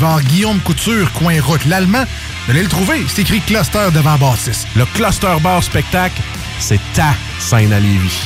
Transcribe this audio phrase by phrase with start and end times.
[0.00, 2.04] Genre Guillaume Couture, coin route l'Allemand,
[2.44, 3.04] vous allez le trouver.
[3.08, 4.64] C'est écrit Cluster devant Bâtisse.
[4.76, 6.22] Le Cluster Bar Spectacle,
[6.60, 8.22] c'est ta scène à Lévis.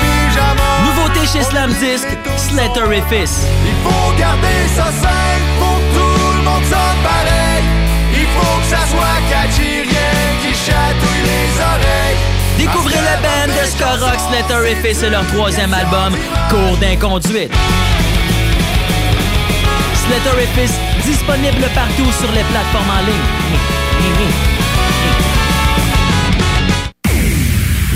[1.25, 2.07] Nouveauté chez Slam Disc,
[2.37, 3.47] Slatterifice.
[3.67, 7.65] Il faut garder ça simple pour que tout le monde sonne pareil.
[8.13, 12.19] Il faut que ça soit catchy, rien qui chatouille les oreilles.
[12.59, 16.15] Découvrez la band de ska rock Slatterifice et leur troisième album,
[16.51, 17.53] Cours d'inconduite.
[20.07, 24.74] Slatterifice, disponible partout sur les plateformes en ligne.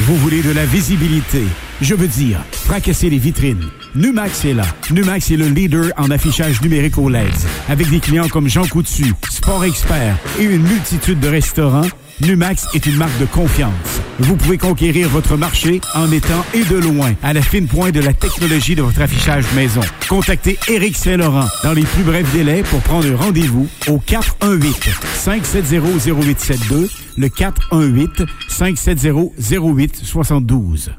[0.08, 1.42] Vous voulez de la visibilité?
[1.82, 3.68] Je veux dire, fracasser les vitrines.
[3.94, 4.64] Numax est là.
[4.90, 7.28] Numax est le leader en affichage numérique au LED.
[7.68, 11.84] Avec des clients comme Jean Coutu, Sport Expert et une multitude de restaurants,
[12.20, 13.72] Numax est une marque de confiance.
[14.19, 18.00] Vous pouvez conquérir votre marché en étant et de loin à la fine pointe de
[18.00, 19.80] la technologie de votre affichage maison.
[20.08, 26.91] Contactez Éric Saint-Laurent dans les plus brefs délais pour prendre rendez-vous au 418 570 0872
[27.16, 30.91] le 418 570 0872.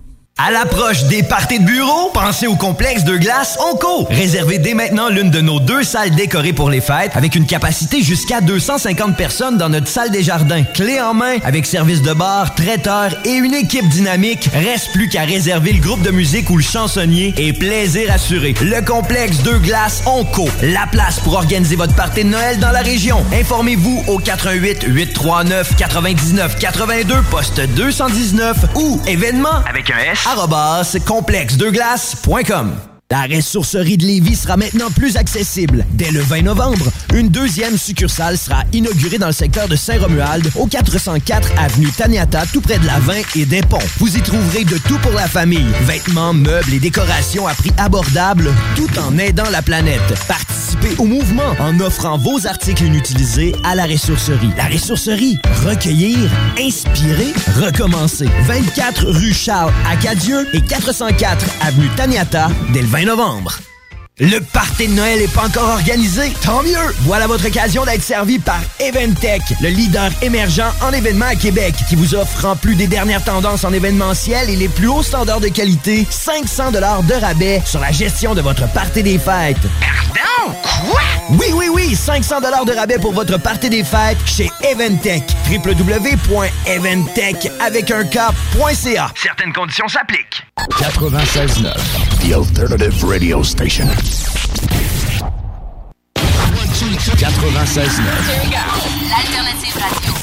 [0.41, 4.07] À l'approche des parties de bureau, pensez au complexe de glace Onco.
[4.09, 8.01] Réservez dès maintenant l'une de nos deux salles décorées pour les fêtes avec une capacité
[8.01, 10.63] jusqu'à 250 personnes dans notre salle des jardins.
[10.63, 14.49] Clé en main avec service de bar, traiteur et une équipe dynamique.
[14.53, 18.55] Reste plus qu'à réserver le groupe de musique ou le chansonnier et plaisir assuré.
[18.61, 20.47] Le complexe de glace Onco.
[20.61, 23.25] La place pour organiser votre partie de Noël dans la région.
[23.33, 30.28] Informez-vous au 88 839 99 82 poste 219 ou événement Avec un S.
[30.29, 32.88] arrobas complexdeglace.com.
[33.11, 35.83] La ressourcerie de Lévis sera maintenant plus accessible.
[35.93, 40.67] Dès le 20 novembre, une deuxième succursale sera inaugurée dans le secteur de Saint-Romuald, au
[40.67, 43.79] 404 avenue Taniata, tout près de la 20 et des ponts.
[43.97, 45.65] Vous y trouverez de tout pour la famille.
[45.85, 50.13] Vêtements, meubles et décorations à prix abordable, tout en aidant la planète.
[50.27, 54.51] Participez au mouvement en offrant vos articles inutilisés à la ressourcerie.
[54.55, 58.27] La ressourcerie, recueillir, inspirer, recommencer.
[58.45, 63.59] 24 rue Charles Acadieux et 404 avenue Taniata, dès le 20 novembre.
[64.21, 66.33] Le party de Noël n'est pas encore organisé?
[66.43, 66.93] Tant mieux!
[67.03, 71.95] Voilà votre occasion d'être servi par Eventech, le leader émergent en événements à Québec, qui
[71.95, 75.47] vous offre, en plus des dernières tendances en événementiel et les plus hauts standards de
[75.47, 76.79] qualité, 500 de
[77.21, 79.55] rabais sur la gestion de votre party des fêtes.
[79.79, 80.53] Pardon?
[80.63, 80.99] Quoi?
[81.29, 81.95] Oui, oui, oui!
[81.95, 85.23] 500 de rabais pour votre party des fêtes chez Eventech.
[85.49, 88.03] www.eventech avec un.
[89.15, 90.48] Certaines conditions s'appliquent.
[90.67, 93.87] 96.9, The Alternative Radio Station.
[97.15, 98.49] 96.9,
[99.09, 100.13] L'alternative radio.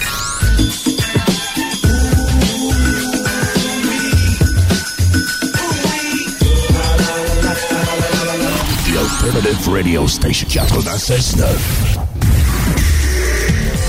[8.85, 10.49] The Alternative Radio Station.
[10.49, 11.47] 96.9.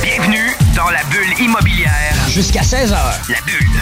[0.01, 1.91] Bienvenue dans la bulle immobilière.
[2.29, 3.19] Jusqu'à 16 heures.
[3.29, 3.81] La bulle,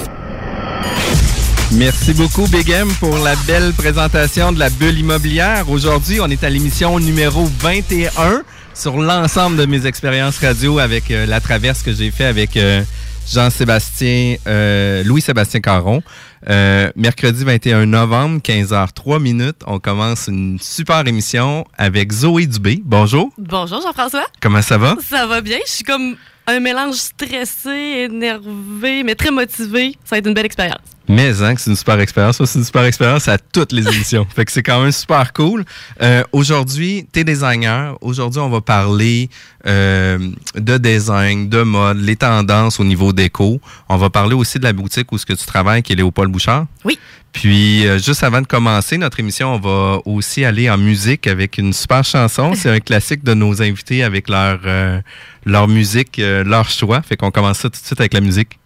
[1.73, 5.69] Merci beaucoup, Big M, pour la belle présentation de la bulle immobilière.
[5.69, 8.43] Aujourd'hui, on est à l'émission numéro 21
[8.73, 12.83] sur l'ensemble de mes expériences radio avec euh, la traverse que j'ai fait avec euh,
[13.31, 16.01] Jean-Sébastien, euh, Louis-Sébastien Caron.
[16.49, 19.61] Euh, mercredi 21 novembre, 15h03 minutes.
[19.65, 22.81] On commence une super émission avec Zoé Dubé.
[22.83, 23.31] Bonjour.
[23.37, 24.25] Bonjour Jean-François.
[24.41, 24.95] Comment ça va?
[25.07, 25.59] Ça va bien.
[25.65, 26.15] Je suis comme
[26.47, 29.95] un mélange stressé, énervé, mais très motivé.
[30.03, 30.79] Ça va être une belle expérience.
[31.11, 32.39] Mais hein, c'est une super expérience.
[32.39, 34.25] Moi, C'est une super expérience à toutes les émissions.
[34.33, 35.65] fait que c'est quand même super cool.
[36.01, 37.97] Euh, aujourd'hui, t'es designer.
[37.99, 39.29] Aujourd'hui, on va parler
[39.67, 40.17] euh,
[40.55, 43.59] de design, de mode, les tendances au niveau déco.
[43.89, 46.31] On va parler aussi de la boutique où ce que tu travailles, qui est Léopold
[46.31, 46.65] Bouchard.
[46.85, 46.97] Oui.
[47.33, 51.57] Puis, euh, juste avant de commencer notre émission, on va aussi aller en musique avec
[51.57, 52.53] une super chanson.
[52.55, 55.01] C'est un classique de nos invités avec leur, euh,
[55.45, 57.01] leur musique, euh, leur choix.
[57.01, 58.59] Fait qu'on commence ça tout de suite avec la musique.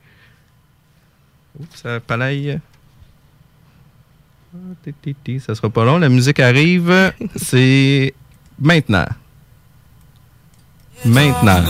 [1.85, 1.99] Ça
[5.03, 5.99] ti, ti, Ça sera pas long.
[5.99, 7.13] La musique arrive.
[7.35, 8.15] C'est
[8.59, 9.05] maintenant.
[11.05, 11.63] Maintenant.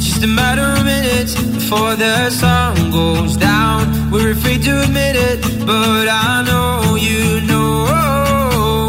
[0.00, 4.10] Just a matter of minutes before the sun goes down.
[4.10, 8.88] We're afraid to admit it, but I know you know,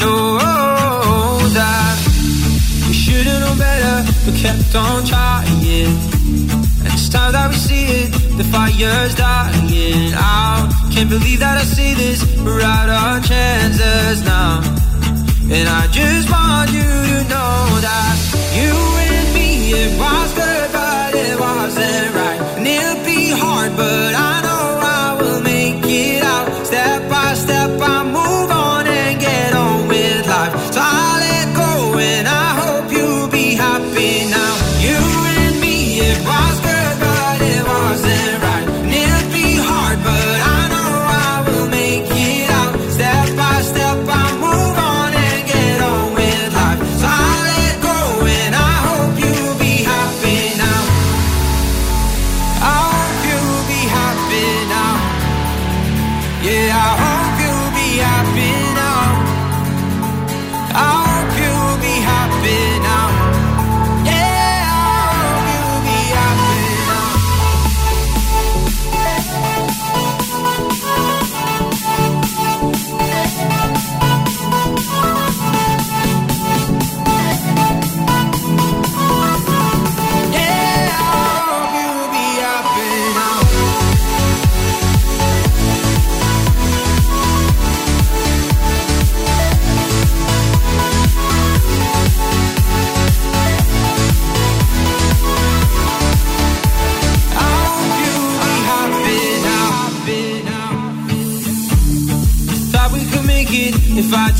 [0.00, 1.96] know that
[2.88, 6.63] we should've known better, but kept on trying.
[6.84, 10.68] And it's time that we see it, the fire's dying out.
[10.92, 14.60] Can't believe that I see this, we're out our chances now.
[15.50, 17.63] And I just want you to know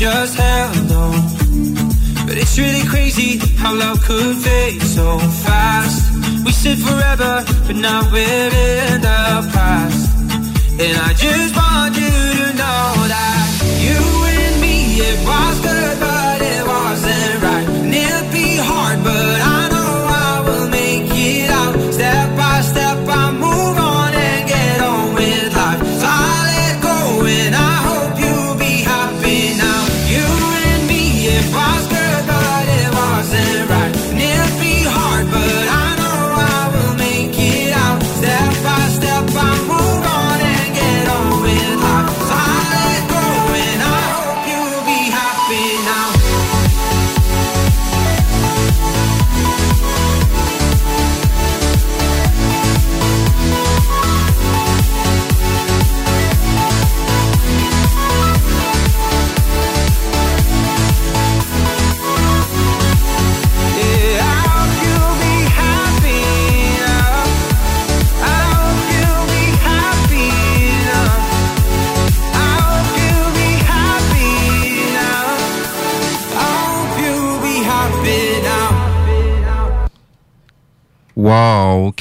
[0.05, 1.17] just held on.
[2.27, 5.99] But it's really crazy how love could fade so fast.
[6.45, 8.51] We said forever, but now we're
[8.83, 9.23] in the
[9.53, 10.01] past.
[10.83, 13.45] And I just want you to know that
[13.85, 14.01] you
[14.37, 14.77] and me,
[15.09, 15.74] it was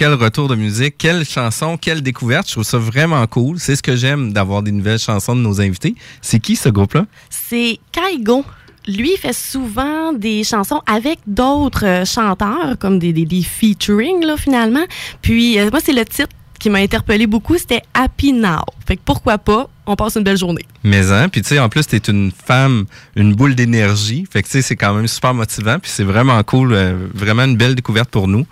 [0.04, 2.46] quel retour de musique, quelle chanson, quelle découverte.
[2.46, 3.58] Je trouve ça vraiment cool.
[3.58, 5.94] C'est ce que j'aime d'avoir des nouvelles chansons de nos invités.
[6.20, 7.06] C'est qui ce groupe-là?
[7.30, 8.44] C'est Kaigo.
[8.86, 14.36] Lui, fait souvent des chansons avec d'autres euh, chanteurs, comme des, des, des featuring, là,
[14.36, 14.84] finalement.
[15.22, 18.64] Puis, euh, moi, c'est le titre qui m'a interpellé beaucoup, c'était Happy Now.
[18.86, 20.64] Fait que pourquoi pas, on passe une belle journée.
[20.82, 24.26] Mais hein, puis tu sais, en plus, t'es une femme, une boule d'énergie.
[24.30, 25.78] Fait que tu sais, c'est quand même super motivant.
[25.78, 28.46] Puis c'est vraiment cool, euh, vraiment une belle découverte pour nous.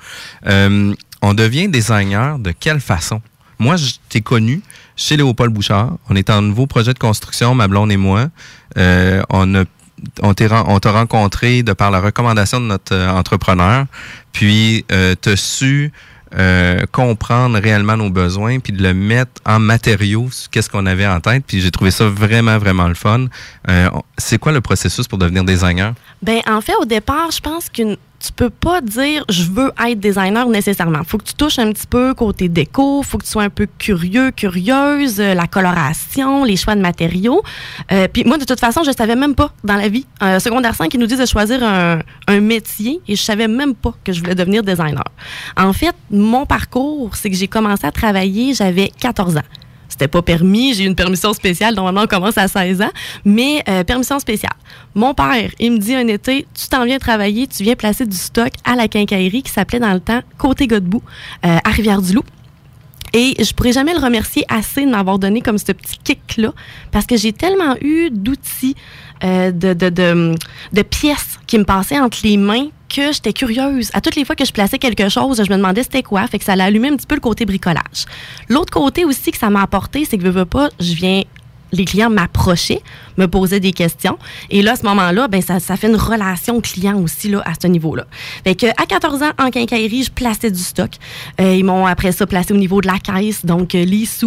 [0.46, 3.22] Euh, on devient designer de quelle façon?
[3.58, 4.60] Moi, je t'ai connu
[4.96, 5.96] chez Léopold Bouchard.
[6.10, 8.28] On est en nouveau projet de construction, ma blonde et moi.
[8.76, 13.86] Euh, on t'a rencontré de par la recommandation de notre entrepreneur,
[14.32, 15.92] puis euh, t'as su
[16.38, 21.20] euh, comprendre réellement nos besoins, puis de le mettre en matériaux, qu'est-ce qu'on avait en
[21.20, 23.26] tête, puis j'ai trouvé ça vraiment, vraiment le fun.
[23.68, 25.94] Euh, c'est quoi le processus pour devenir designer?
[26.22, 29.98] Ben, en fait, au départ, je pense qu'une tu peux pas dire je veux être
[29.98, 31.02] designer nécessairement.
[31.04, 33.66] Faut que tu touches un petit peu côté déco, faut que tu sois un peu
[33.78, 37.42] curieux, curieuse, euh, la coloration, les choix de matériaux.
[37.90, 40.06] Euh, puis moi, de toute façon, je savais même pas dans la vie.
[40.22, 43.74] Euh, secondaire 5, ils nous disent de choisir un, un métier et je savais même
[43.74, 45.04] pas que je voulais devenir designer.
[45.56, 49.61] En fait, mon parcours, c'est que j'ai commencé à travailler, j'avais 14 ans.
[49.92, 52.90] C'était pas permis, j'ai eu une permission spéciale, normalement on commence à 16 ans,
[53.26, 54.56] mais euh, permission spéciale.
[54.94, 58.16] Mon père, il me dit un été, tu t'en viens travailler, tu viens placer du
[58.16, 61.02] stock à la quincaillerie qui s'appelait dans le temps Côté Godbout,
[61.44, 62.24] euh, à Rivière-du-Loup.
[63.12, 66.54] Et je pourrais jamais le remercier assez de m'avoir donné comme ce petit kick-là,
[66.90, 68.76] parce que j'ai tellement eu d'outils,
[69.24, 70.34] euh, de, de, de,
[70.72, 73.90] de pièces qui me passaient entre les mains que j'étais curieuse.
[73.94, 76.38] À toutes les fois que je plaçais quelque chose, je me demandais c'était quoi, fait
[76.38, 78.04] que ça allait allumer un petit peu le côté bricolage.
[78.48, 81.22] L'autre côté aussi que ça m'a apporté, c'est que, pas, je viens
[81.72, 82.82] les clients m'approchaient,
[83.18, 84.18] me posaient des questions.
[84.50, 87.66] Et là, à ce moment-là, ben, ça, fait une relation client aussi là, à ce
[87.66, 88.04] niveau-là.
[88.44, 90.90] Fait que, à 14 ans, en quincaillerie, je plaçais du stock.
[91.40, 93.84] Euh, ils m'ont après ça placé au niveau de la caisse, donc euh,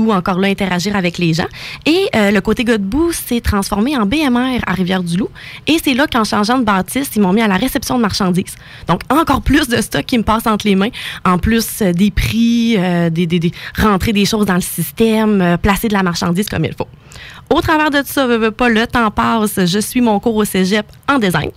[0.10, 1.48] encore là, interagir avec les gens.
[1.86, 5.30] Et euh, le côté Godbout s'est transformé en BMR à Rivière-du-Loup.
[5.68, 8.56] Et c'est là qu'en changeant de bâtisse, ils m'ont mis à la réception de marchandises.
[8.88, 10.90] Donc, encore plus de stock qui me passe entre les mains,
[11.24, 12.78] en plus euh, des prix,
[13.12, 16.74] des, des, des, rentrer des choses dans le système, placer de la marchandise comme il
[16.74, 16.88] faut.
[17.50, 19.66] Au travers de ça, veux, veux pas, le temps passe.
[19.66, 21.52] Je suis mon cours au cégep en design.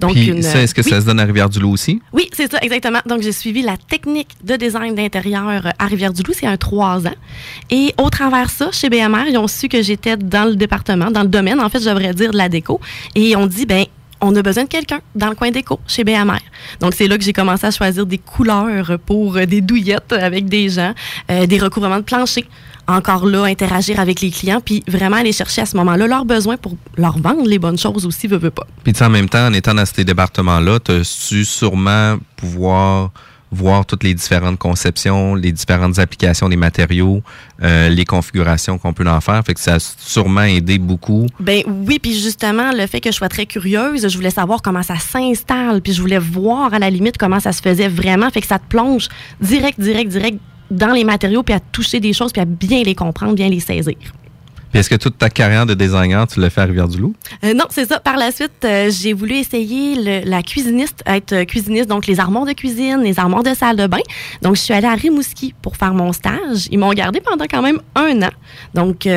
[0.00, 0.90] Donc, ça, est-ce que oui.
[0.90, 2.00] ça se donne à Rivière-du-Loup aussi?
[2.12, 3.00] Oui, c'est ça, exactement.
[3.06, 6.32] Donc, j'ai suivi la technique de design d'intérieur à Rivière-du-Loup.
[6.34, 7.14] C'est un trois ans.
[7.70, 11.22] Et au travers ça, chez BMR, ils ont su que j'étais dans le département, dans
[11.22, 12.80] le domaine, en fait, je devrais dire, de la déco.
[13.14, 13.84] Et ils ont dit, ben,
[14.24, 16.40] on a besoin de quelqu'un dans le coin déco chez BMR.
[16.80, 20.46] Donc, c'est là que j'ai commencé à choisir des couleurs pour euh, des douillettes avec
[20.46, 20.94] des gens,
[21.30, 22.46] euh, des recouvrements de plancher.
[22.86, 26.56] Encore là, interagir avec les clients, puis vraiment aller chercher à ce moment-là leurs besoins
[26.56, 28.66] pour leur vendre les bonnes choses aussi, veux, veux pas.
[28.82, 33.10] Puis en même temps, en étant dans ces départements-là, tu as su sûrement pouvoir
[33.54, 37.22] voir toutes les différentes conceptions, les différentes applications des matériaux,
[37.62, 39.42] euh, les configurations qu'on peut en faire.
[39.44, 41.26] Fait que ça a sûrement aidé beaucoup.
[41.40, 44.82] Ben oui, puis justement, le fait que je sois très curieuse, je voulais savoir comment
[44.82, 48.30] ça s'installe, puis je voulais voir à la limite comment ça se faisait vraiment.
[48.30, 49.08] Fait que ça te plonge
[49.40, 50.38] direct, direct, direct
[50.70, 53.60] dans les matériaux, puis à toucher des choses, puis à bien les comprendre, bien les
[53.60, 53.96] saisir.
[54.74, 57.14] Puis est-ce que toute ta carrière de designer, tu l'as fait à Rivière-du-Loup?
[57.44, 58.00] Euh, non, c'est ça.
[58.00, 62.18] Par la suite, euh, j'ai voulu essayer le- la cuisiniste, être euh, cuisiniste, donc les
[62.18, 64.00] armoires de cuisine, les armoires de salle de bain.
[64.42, 66.66] Donc, je suis allée à Rimouski pour faire mon stage.
[66.72, 68.30] Ils m'ont gardé pendant quand même un an.
[68.74, 69.08] Donc,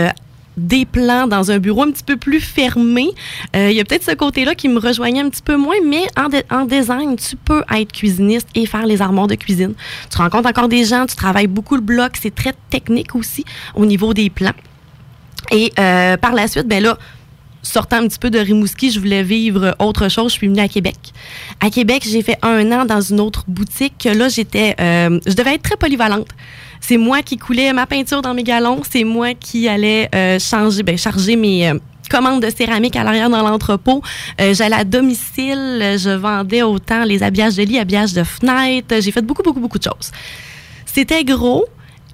[0.58, 3.08] des plans dans un bureau un petit peu plus fermé.
[3.56, 6.30] Il y a peut-être ce côté-là qui me rejoignait un petit peu moins, mais en,
[6.30, 9.74] de- en design, tu peux être cuisiniste et faire les armoires de cuisine.
[10.12, 13.88] Tu rencontres encore des gens, tu travailles beaucoup le bloc, c'est très technique aussi au
[13.88, 14.54] niveau des plans.
[15.52, 16.98] Et euh, par la suite, ben là,
[17.64, 20.32] sortant un petit peu de Rimouski, je voulais vivre autre chose.
[20.32, 20.98] Je suis venue à Québec.
[21.60, 24.08] À Québec, j'ai fait un an dans une autre boutique.
[24.12, 26.28] Là, j'étais, euh, je devais être très polyvalente.
[26.80, 28.82] C'est moi qui coulais ma peinture dans mes galons.
[28.90, 33.30] C'est moi qui allais euh, changer, ben, charger mes euh, commandes de céramique à l'arrière
[33.30, 34.02] dans l'entrepôt.
[34.40, 35.96] Euh, J'allais à domicile.
[35.98, 39.02] Je vendais autant les habillages de lit, habillages de fenêtres.
[39.02, 40.12] J'ai fait beaucoup, beaucoup, beaucoup de choses.
[40.86, 41.66] C'était gros.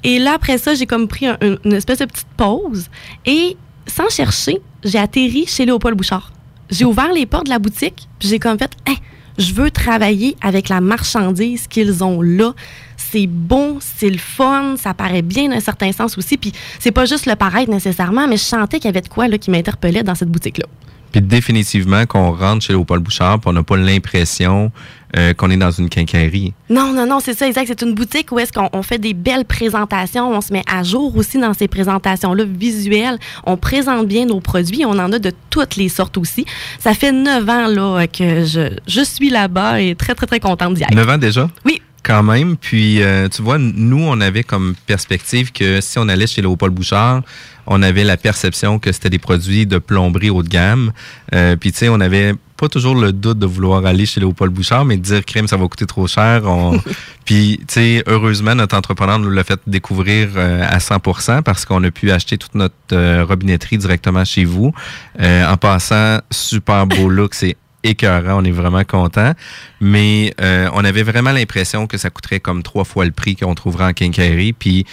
[0.04, 2.88] Et là, après ça, j'ai comme pris un- un- une espèce de petite pause.
[3.26, 3.56] Et
[3.88, 6.32] sans chercher, j'ai atterri chez Léopold Bouchard.
[6.70, 8.96] J'ai ouvert les portes de la boutique, puis j'ai comme fait, Hein,
[9.38, 12.54] je veux travailler avec la marchandise qu'ils ont là.
[12.98, 16.38] C'est bon, c'est le fun, ça paraît bien d'un certain sens aussi.
[16.38, 19.28] Puis c'est pas juste le paraître nécessairement, mais je sentais qu'il y avait de quoi
[19.28, 20.66] là, qui m'interpellait dans cette boutique-là.
[21.14, 24.72] Puis définitivement qu'on rentre chez Léopold Bouchard, puis on n'a pas l'impression
[25.16, 26.54] euh, qu'on est dans une quincaillerie.
[26.72, 27.68] Non, non, non, c'est ça, exact.
[27.68, 30.82] C'est une boutique où est-ce qu'on on fait des belles présentations, on se met à
[30.82, 33.20] jour aussi dans ces présentations-là visuelles.
[33.46, 36.46] On présente bien nos produits, on en a de toutes les sortes aussi.
[36.80, 40.74] Ça fait neuf ans là que je, je suis là-bas et très, très, très contente
[40.74, 40.96] d'y être.
[40.96, 41.48] 9 ans déjà?
[41.64, 41.80] Oui.
[42.04, 42.58] Quand même.
[42.58, 46.74] Puis, euh, tu vois, nous, on avait comme perspective que si on allait chez Léopold
[46.74, 47.22] Bouchard,
[47.66, 50.92] on avait la perception que c'était des produits de plomberie haut de gamme.
[51.34, 54.54] Euh, puis, tu sais, on avait pas toujours le doute de vouloir aller chez Léopold
[54.54, 56.44] Bouchard, mais de dire, crème, ça va coûter trop cher.
[56.46, 56.80] On...
[57.26, 61.84] puis, tu sais, heureusement, notre entrepreneur nous l'a fait découvrir euh, à 100% parce qu'on
[61.84, 64.72] a pu acheter toute notre euh, robinetterie directement chez vous.
[65.20, 69.34] Euh, en passant, super beau look, c'est écœurant, on est vraiment content.
[69.82, 73.56] Mais euh, on avait vraiment l'impression que ça coûterait comme trois fois le prix qu'on
[73.56, 74.54] trouverait en quincaillerie.
[74.54, 74.86] Puis,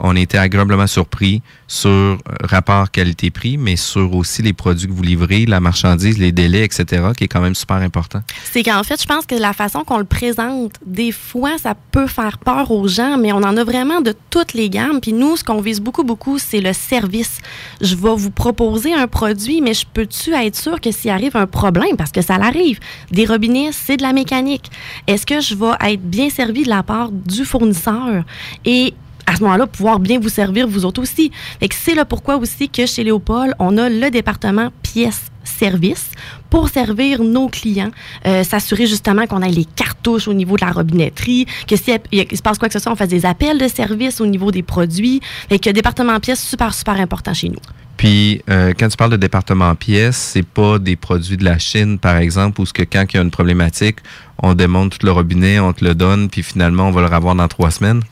[0.00, 5.02] on était agréablement surpris sur euh, rapport qualité-prix, mais sur aussi les produits que vous
[5.02, 8.20] livrez, la marchandise, les délais, etc., qui est quand même super important.
[8.44, 12.06] C'est qu'en fait, je pense que la façon qu'on le présente, des fois, ça peut
[12.06, 15.00] faire peur aux gens, mais on en a vraiment de toutes les gammes.
[15.00, 17.38] Puis nous, ce qu'on vise beaucoup, beaucoup, c'est le service.
[17.80, 21.46] Je vais vous proposer un produit, mais je peux-tu être sûr que s'il arrive un
[21.46, 22.78] problème, parce que ça l'arrive,
[23.10, 24.70] des robinets, c'est de la mécanique.
[25.06, 28.24] Est-ce que je vais être bien servi de la part du fournisseur?
[28.64, 28.94] Et
[29.26, 31.30] à ce moment-là, pouvoir bien vous servir, vous autres aussi.
[31.60, 36.10] Fait que c'est le pourquoi aussi que chez Léopold, on a le département pièces service
[36.50, 37.90] pour servir nos clients,
[38.26, 42.36] euh, s'assurer justement qu'on ait les cartouches au niveau de la robinetterie, que si il
[42.36, 44.62] se passe quoi que ce soit, on fasse des appels de service au niveau des
[44.62, 45.20] produits.
[45.48, 47.60] Fait que département pièces, super, super important chez nous.
[47.96, 51.98] Puis, euh, quand tu parles de département pièces, c'est pas des produits de la Chine,
[51.98, 53.98] par exemple, où ce que quand il y a une problématique,
[54.42, 57.34] on démonte tout le robinet, on te le donne, puis finalement, on va le revoir
[57.36, 58.02] dans trois semaines?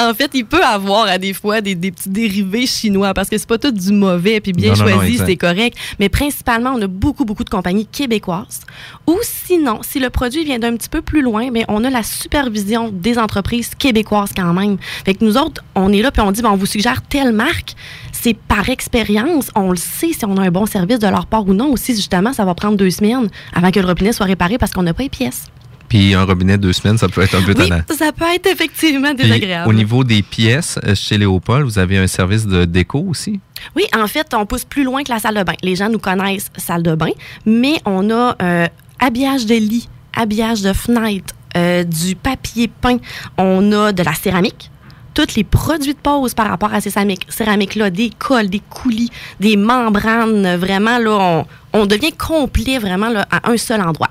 [0.00, 3.36] En fait, il peut avoir à des fois des, des petits dérivés chinois parce que
[3.36, 5.76] c'est pas tout du mauvais puis bien Non, choisi, c'est correct.
[5.98, 8.60] Mais principalement, on a beaucoup beaucoup de compagnies québécoises.
[9.08, 12.04] Ou sinon, si le produit vient d'un petit peu plus loin, mais on a la
[12.04, 14.78] supervision des entreprises québécoises quand même.
[15.04, 17.32] Fait que nous autres, on est là puis on dit ben, on vous suggère telle
[17.32, 17.74] marque.
[18.12, 21.46] C'est par expérience, on le sait si on a un bon service de leur part
[21.48, 21.72] ou non.
[21.72, 24.82] Aussi, justement, ça va prendre deux semaines avant que le robinet soit réparé parce qu'on
[24.82, 25.46] n'a pas les pièces.
[25.88, 27.82] Puis, un robinet deux semaines, ça peut être un peu Oui, tannant.
[27.96, 29.68] ça peut être effectivement Puis, désagréable.
[29.68, 33.40] au niveau des pièces, euh, chez Léopold, vous avez un service de déco aussi?
[33.74, 35.54] Oui, en fait, on pousse plus loin que la salle de bain.
[35.62, 37.10] Les gens nous connaissent salle de bain,
[37.46, 38.66] mais on a euh,
[39.00, 42.98] habillage de lit, habillage de fenêtre, euh, du papier peint,
[43.38, 44.70] on a de la céramique.
[45.14, 49.10] Tous les produits de pose par rapport à ces céramiques- céramiques-là, des cols, des coulis,
[49.40, 54.10] des membranes, vraiment, là, on, on devient complet vraiment là, à un seul endroit.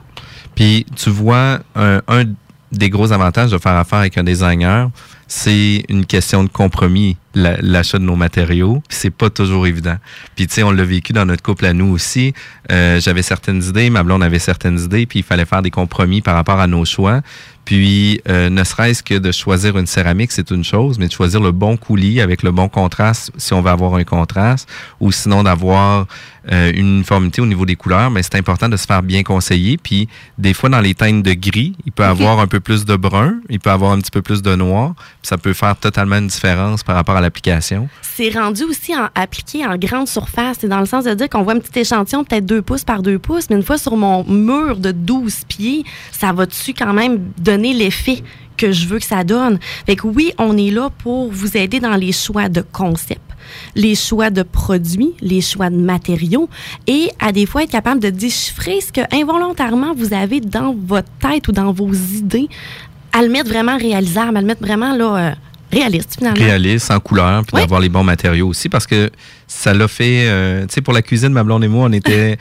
[0.57, 2.01] Puis tu vois, un,
[2.71, 4.89] des gros avantages de faire affaire avec un designer,
[5.27, 8.81] c'est une question de compromis, la- l'achat de nos matériaux.
[8.89, 9.97] C'est pas toujours évident.
[10.35, 12.33] Puis tu sais, on l'a vécu dans notre couple à nous aussi.
[12.71, 16.21] Euh, J'avais certaines idées, ma blonde avait certaines idées, puis il fallait faire des compromis
[16.21, 17.21] par rapport à nos choix.
[17.67, 21.41] Puis, euh, ne serait-ce que de choisir une céramique, c'est une chose, mais de choisir
[21.41, 24.69] le bon coulis avec le bon contraste, si on veut avoir un contraste,
[25.01, 26.07] ou sinon d'avoir
[26.49, 29.77] euh, une uniformité au niveau des couleurs, mais c'est important de se faire bien conseiller.
[29.77, 30.07] Puis,
[30.37, 33.41] des fois, dans les teintes de gris, il peut avoir un peu plus de brun,
[33.49, 36.27] il peut avoir un petit peu plus de noir, puis ça peut faire totalement une
[36.27, 37.89] différence par rapport à l'application.
[38.01, 40.57] C'est rendu aussi en, appliqué en grande surface.
[40.61, 43.01] C'est dans le sens de dire qu'on voit un petit échantillon, peut-être 2 pouces par
[43.03, 45.83] 2 pouces, mais une fois sur mon mur de 12 pieds,
[46.13, 48.23] ça va-tu quand même donner l'effet
[48.55, 49.59] que je veux que ça donne?
[49.85, 53.21] Fait que oui, on est là pour vous aider dans les choix de concept,
[53.75, 56.49] les choix de produits, les choix de matériaux
[56.87, 61.09] et à des fois être capable de déchiffrer ce que involontairement vous avez dans votre
[61.19, 62.49] tête ou dans vos idées,
[63.13, 65.31] à le mettre vraiment réalisable, à le mettre vraiment là, euh,
[65.71, 66.43] réaliste finalement.
[66.43, 69.09] réaliste, en couleur, puis d'avoir les bons matériaux aussi, parce que
[69.47, 72.37] ça l'a fait, euh, tu sais, pour la cuisine, ma blonde et moi, on était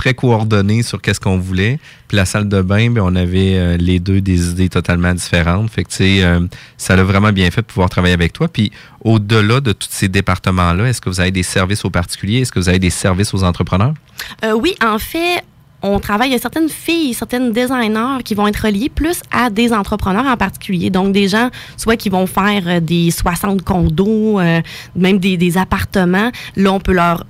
[0.00, 1.78] très coordonnés sur qu'est-ce qu'on voulait.
[2.08, 5.70] Puis la salle de bain, ben, on avait euh, les deux des idées totalement différentes.
[5.70, 6.40] Fait que, tu euh,
[6.78, 8.48] ça l'a vraiment bien fait de pouvoir travailler avec toi.
[8.48, 8.72] Puis
[9.04, 12.38] au-delà de tous ces départements-là, est-ce que vous avez des services aux particuliers?
[12.38, 13.92] Est-ce que vous avez des services aux entrepreneurs?
[14.42, 15.44] Euh, oui, en fait,
[15.82, 20.26] on travaille, il certaines filles, certaines designers qui vont être reliées plus à des entrepreneurs
[20.26, 20.88] en particulier.
[20.88, 24.40] Donc, des gens, soit qui vont faire des 60 condos,
[24.96, 26.30] même des appartements.
[26.56, 27.24] Là, on peut leur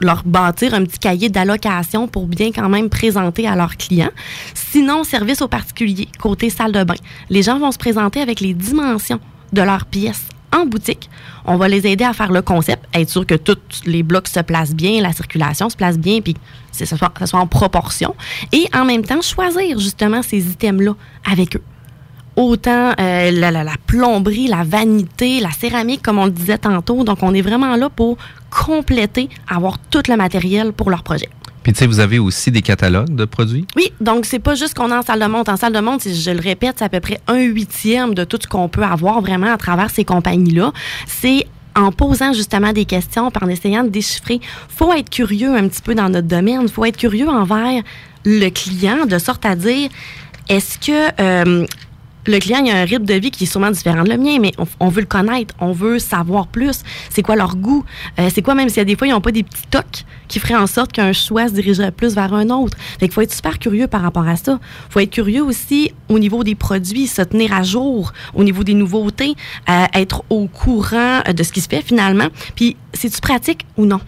[0.00, 4.10] leur bâtir un petit cahier d'allocation pour bien quand même présenter à leurs clients.
[4.54, 6.94] Sinon, service aux particuliers, côté salle de bain.
[7.30, 9.20] Les gens vont se présenter avec les dimensions
[9.52, 11.08] de leurs pièces en boutique.
[11.46, 14.40] On va les aider à faire le concept, être sûr que tous les blocs se
[14.40, 16.40] placent bien, la circulation se place bien, puis que
[16.72, 18.14] ce soit, en proportion.
[18.52, 20.94] Et en même temps, choisir justement ces items-là
[21.30, 21.62] avec eux.
[22.36, 27.04] Autant euh, la- la plomberie, la vanité, la céramique, comme on le disait tantôt.
[27.04, 28.16] Donc, on est vraiment là pour
[28.52, 31.28] compléter, avoir tout le matériel pour leur projet.
[31.62, 33.66] Puis, tu sais, vous avez aussi des catalogues de produits?
[33.76, 35.48] Oui, donc c'est pas juste qu'on est en salle de monte.
[35.48, 38.24] En salle de monte, si je le répète, c'est à peu près un huitième de
[38.24, 40.72] tout ce qu'on peut avoir vraiment à travers ces compagnies-là.
[41.06, 44.40] C'est en posant justement des questions, puis en essayant de déchiffrer.
[44.68, 46.68] faut être curieux un petit peu dans notre domaine.
[46.68, 47.82] faut être curieux envers
[48.24, 49.88] le client, de sorte à dire,
[50.48, 51.20] est-ce que...
[51.20, 51.66] euh,
[52.26, 54.38] le client il a un rythme de vie qui est sûrement différent de le mien,
[54.40, 56.82] mais on, veut le connaître, on veut savoir plus.
[57.10, 57.84] C'est quoi leur goût?
[58.18, 60.04] Euh, c'est quoi, même s'il y a des fois, ils n'ont pas des petits tocs
[60.28, 62.76] qui feraient en sorte qu'un choix se dirigerait plus vers un autre.
[62.98, 64.60] Fait qu'il faut être super curieux par rapport à ça.
[64.88, 68.74] faut être curieux aussi au niveau des produits, se tenir à jour, au niveau des
[68.74, 69.34] nouveautés,
[69.68, 72.28] euh, être au courant euh, de ce qui se fait finalement.
[72.54, 74.00] Puis, c'est-tu pratique ou non?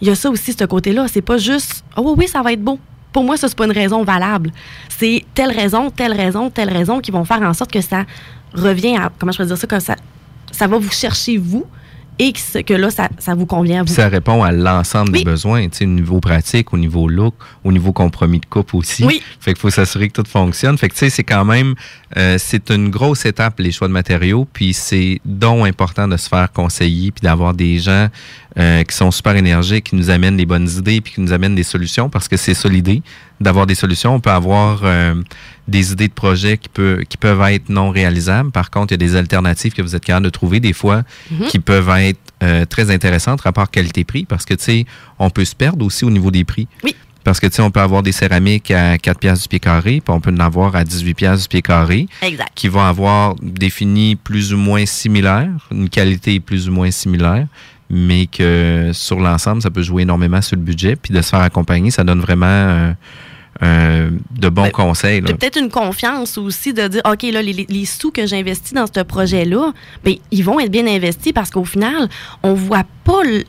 [0.00, 1.06] Il y a ça aussi, ce côté-là.
[1.08, 2.78] C'est pas juste, oh oui, ça va être beau.
[3.16, 4.52] Pour moi, ça, c'est pas une raison valable.
[4.90, 8.04] C'est telle raison, telle raison, telle raison qui vont faire en sorte que ça
[8.52, 9.96] revient à, comment je peux dire ça, que ça,
[10.52, 11.64] ça va vous chercher vous
[12.18, 14.00] et que, là, ça, ça vous convient à Puis vous.
[14.00, 17.72] ça répond à l'ensemble des besoins, tu sais, au niveau pratique, au niveau look, au
[17.72, 19.04] niveau compromis de coupe aussi.
[19.04, 19.22] Oui.
[19.40, 20.78] Fait qu'il faut s'assurer que tout fonctionne.
[20.78, 21.74] Fait que tu sais, c'est quand même,
[22.16, 24.46] euh, c'est une grosse étape les choix de matériaux.
[24.50, 28.08] Puis c'est donc important de se faire conseiller puis d'avoir des gens
[28.58, 31.54] euh, qui sont super énergiques, qui nous amènent des bonnes idées puis qui nous amènent
[31.54, 33.02] des solutions parce que c'est ça l'idée
[33.40, 34.14] d'avoir des solutions.
[34.14, 35.14] On peut avoir euh,
[35.68, 38.50] des idées de projets qui, peut, qui peuvent être non réalisables.
[38.50, 41.02] Par contre, il y a des alternatives que vous êtes capable de trouver des fois
[41.30, 41.46] Mhm.
[41.48, 44.86] qui peuvent être euh, très intéressantes, rapport qualité-prix, parce que, tu sais,
[45.18, 46.68] on peut se perdre aussi au niveau des prix.
[46.84, 46.94] Oui.
[47.24, 50.00] Parce que, tu sais, on peut avoir des céramiques à 4 piastres du pied carré,
[50.04, 52.06] puis on peut en avoir à 18 piastres du pied carré.
[52.22, 52.50] Exact.
[52.54, 57.46] Qui vont avoir des finis plus ou moins similaires, une qualité plus ou moins similaire,
[57.90, 60.96] mais que sur l'ensemble, ça peut jouer énormément sur le budget.
[60.96, 62.92] Puis de se faire accompagner, ça donne vraiment euh,
[63.62, 65.20] euh, de bons conseils.
[65.20, 65.26] là.
[65.28, 69.00] Puis peut-être une confiance aussi de dire, OK, là, les, sous que j'investis dans ce
[69.02, 69.72] projet-là,
[70.04, 72.08] ben, ils vont être bien investis parce qu'au final,
[72.42, 73.22] on voit pas...
[73.24, 73.44] le-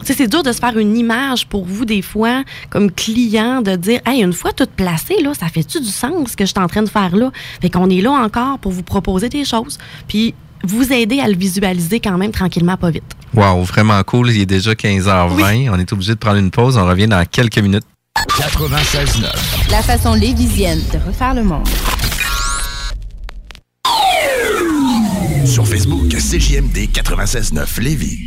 [0.00, 3.62] Tu sais, c'est dur de se faire une image pour vous, des fois, comme client,
[3.62, 6.50] de dire, hey, une fois tout placé, là, ça fait-tu du sens ce que je
[6.50, 7.30] suis en train de faire là?
[7.62, 9.78] Fait qu'on est là encore pour vous proposer des choses.
[10.08, 10.34] Puis
[10.64, 13.04] vous aider à le visualiser quand même tranquillement, pas vite.
[13.34, 14.30] Wow, vraiment cool.
[14.30, 15.70] Il est déjà 15h20.
[15.70, 16.76] On est obligé de prendre une pause.
[16.76, 17.84] On revient dans quelques minutes.
[18.16, 19.70] 96.9.
[19.70, 21.66] La façon lévisienne de refaire le monde.
[25.44, 28.26] Sur Facebook, CJMD 96.9 Lévis.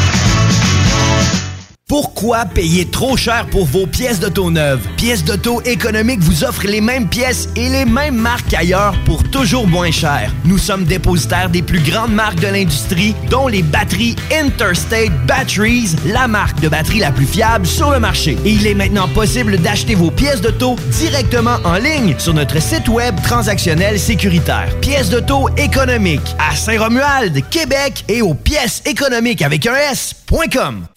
[1.91, 4.87] Pourquoi payer trop cher pour vos pièces d'auto neuves?
[4.95, 9.67] Pièces d'auto économiques vous offre les mêmes pièces et les mêmes marques ailleurs pour toujours
[9.67, 10.33] moins cher.
[10.45, 16.29] Nous sommes dépositaires des plus grandes marques de l'industrie, dont les batteries Interstate Batteries, la
[16.29, 18.37] marque de batterie la plus fiable sur le marché.
[18.45, 22.87] Et il est maintenant possible d'acheter vos pièces d'auto directement en ligne sur notre site
[22.87, 24.69] web transactionnel sécuritaire.
[24.79, 29.73] Pièces d'auto économiques à Saint-Romuald, Québec et aux pièces économiques avec un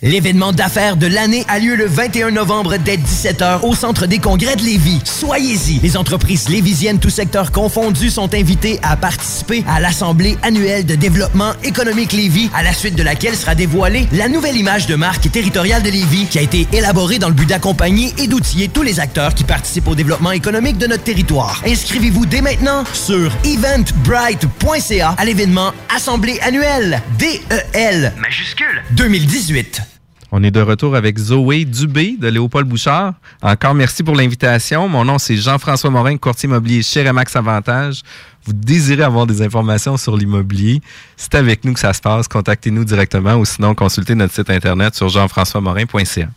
[0.00, 4.54] L'événement d'affaires de l'année a lieu le 21 novembre dès 17h au Centre des congrès
[4.54, 5.00] de Lévis.
[5.04, 5.80] Soyez-y.
[5.80, 11.52] Les entreprises lévisiennes, tous secteurs confondus, sont invitées à participer à l'Assemblée annuelle de développement
[11.64, 15.82] économique Lévis, à la suite de laquelle sera dévoilée la nouvelle image de marque territoriale
[15.82, 19.34] de Lévis qui a été élaborée dans le but d'accompagner et d'outiller tous les acteurs
[19.34, 21.60] qui participent au développement économique de notre territoire.
[21.66, 28.84] Inscrivez-vous dès maintenant sur eventbrite.ca à l'événement Assemblée annuelle DEL Majuscule.
[29.24, 29.80] 2018.
[30.32, 33.14] On est de retour avec Zoé Dubé de Léopold Bouchard.
[33.40, 34.86] Encore merci pour l'invitation.
[34.86, 38.02] Mon nom, c'est Jean-François Morin, courtier immobilier chez Remax Avantage.
[38.44, 40.82] Vous désirez avoir des informations sur l'immobilier,
[41.16, 42.28] c'est avec nous que ça se passe.
[42.28, 46.28] Contactez-nous directement ou sinon consultez notre site internet sur jean-françois-morin.ca.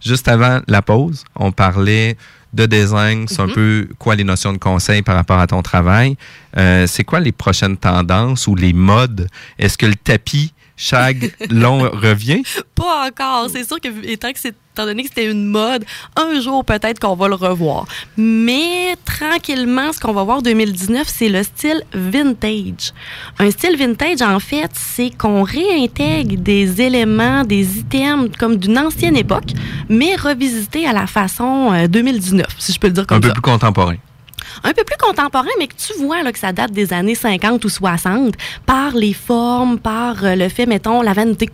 [0.00, 2.16] Juste avant la pause, on parlait
[2.52, 6.16] de design, c'est un peu quoi les notions de conseil par rapport à ton travail.
[6.56, 9.26] Euh, c'est quoi les prochaines tendances ou les modes?
[9.58, 12.42] Est-ce que le tapis shag long revient?
[12.74, 13.48] Pas encore.
[13.50, 15.84] C'est sûr que, étant, que c'est, étant donné que c'était une mode,
[16.16, 17.86] un jour peut-être qu'on va le revoir.
[18.16, 22.92] Mais tranquillement, ce qu'on va voir en 2019, c'est le style vintage.
[23.38, 29.16] Un style vintage, en fait, c'est qu'on réintègre des éléments, des items comme d'une ancienne
[29.16, 29.52] époque,
[29.88, 33.28] mais revisités à la façon euh, 2019, si je peux le dire comme un peu
[33.28, 33.96] ça plus contemporain.
[34.64, 37.64] Un peu plus contemporain, mais que tu vois là, que ça date des années 50
[37.64, 41.48] ou 60 par les formes, par euh, le fait, mettons, la vanité.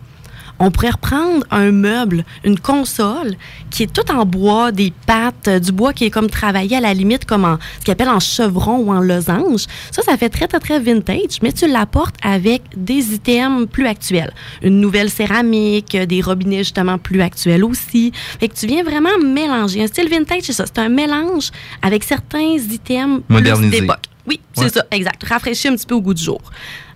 [0.65, 3.35] On pourrait reprendre un meuble, une console,
[3.69, 6.79] qui est tout en bois, des pattes, euh, du bois qui est comme travaillé à
[6.79, 9.65] la limite comme en, ce qu'on appelle en chevron ou en losange.
[9.91, 14.33] Ça, ça fait très, très, très vintage, mais tu l'apportes avec des items plus actuels.
[14.61, 18.11] Une nouvelle céramique, euh, des robinets justement plus actuels aussi.
[18.39, 19.83] Fait que tu viens vraiment mélanger.
[19.83, 20.65] Un style vintage, c'est ça.
[20.65, 21.49] C'est un mélange
[21.81, 23.21] avec certains items
[23.69, 23.97] d'époque.
[24.25, 24.67] Oui, Ouais.
[24.69, 25.21] c'est ça, exact.
[25.27, 26.39] Rafraîchir un petit peu au goût du jour.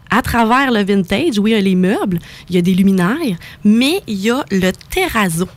[0.10, 3.38] À travers le vintage, oui, il y a les meubles, il y a des luminaires,
[3.64, 5.48] mais il y a le terrazzo.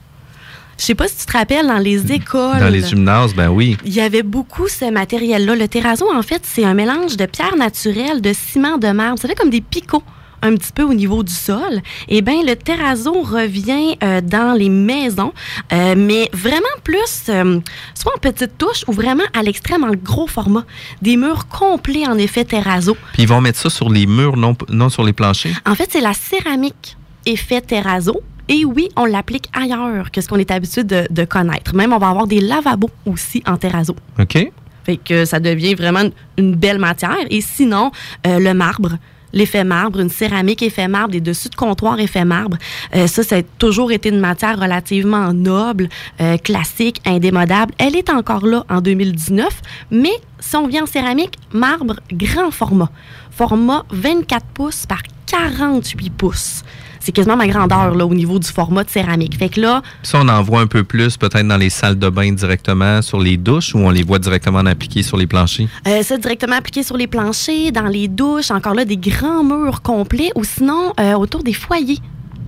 [0.78, 2.58] Je sais pas si tu te rappelles, dans les écoles...
[2.58, 3.76] Dans les gymnases, ben oui.
[3.84, 5.54] Il y avait beaucoup ce matériel-là.
[5.54, 9.18] Le terrazzo, en fait, c'est un mélange de pierre naturelle, de ciment, de marbre.
[9.18, 10.02] Ça fait comme des picots
[10.42, 11.80] un petit peu au niveau du sol.
[12.08, 15.32] Eh bien, le terrazzo revient euh, dans les maisons,
[15.72, 17.60] euh, mais vraiment plus, euh,
[17.94, 20.64] soit en petite touche ou vraiment à l'extrême en gros format.
[21.02, 22.96] Des murs complets, en effet, terrazzo.
[23.12, 25.60] Puis ils vont mettre ça sur les murs, non, non sur les planchers?
[25.66, 28.20] En fait, c'est la céramique effet terrazzo.
[28.48, 31.74] Et oui, on l'applique ailleurs que ce qu'on est habitué de, de connaître.
[31.74, 33.94] Même, on va avoir des lavabos aussi en terrazzo.
[34.18, 34.50] OK?
[34.84, 36.02] Fait que ça devient vraiment
[36.36, 37.18] une- belle matière.
[37.30, 37.92] Et sinon,
[38.24, 38.96] le marbre,
[39.32, 42.56] l'effet marbre, une céramique effet marbre, des dessus de comptoir effet marbre,
[42.94, 45.88] euh, ça, ça a toujours été une matière relativement noble,
[46.20, 47.72] euh, classique, indémodable.
[47.78, 49.48] Elle est encore là en 2019,
[49.90, 52.90] mais si on vient en céramique, marbre grand format.
[53.30, 56.62] Format 24 pouces par 48 pouces.
[57.10, 59.36] C'est quasiment ma grandeur là, au niveau du format de céramique.
[59.36, 62.08] Fait que là, Ça, on en voit un peu plus peut-être dans les salles de
[62.08, 65.66] bain directement, sur les douches, ou on les voit directement appliqués sur les planchers?
[65.88, 69.82] Euh, ça directement appliqué sur les planchers, dans les douches, encore là des grands murs
[69.82, 71.98] complets ou sinon euh, autour des foyers.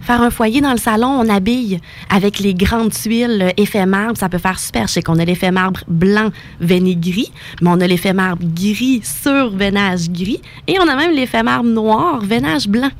[0.00, 4.16] Faire un foyer dans le salon, on habille avec les grandes tuiles euh, effet marbre,
[4.16, 5.08] ça peut faire super chic.
[5.08, 10.40] On a l'effet marbre blanc veinigris, mais on a l'effet marbre gris sur veinage gris
[10.68, 12.90] et on a même l'effet marbre noir veinage blanc.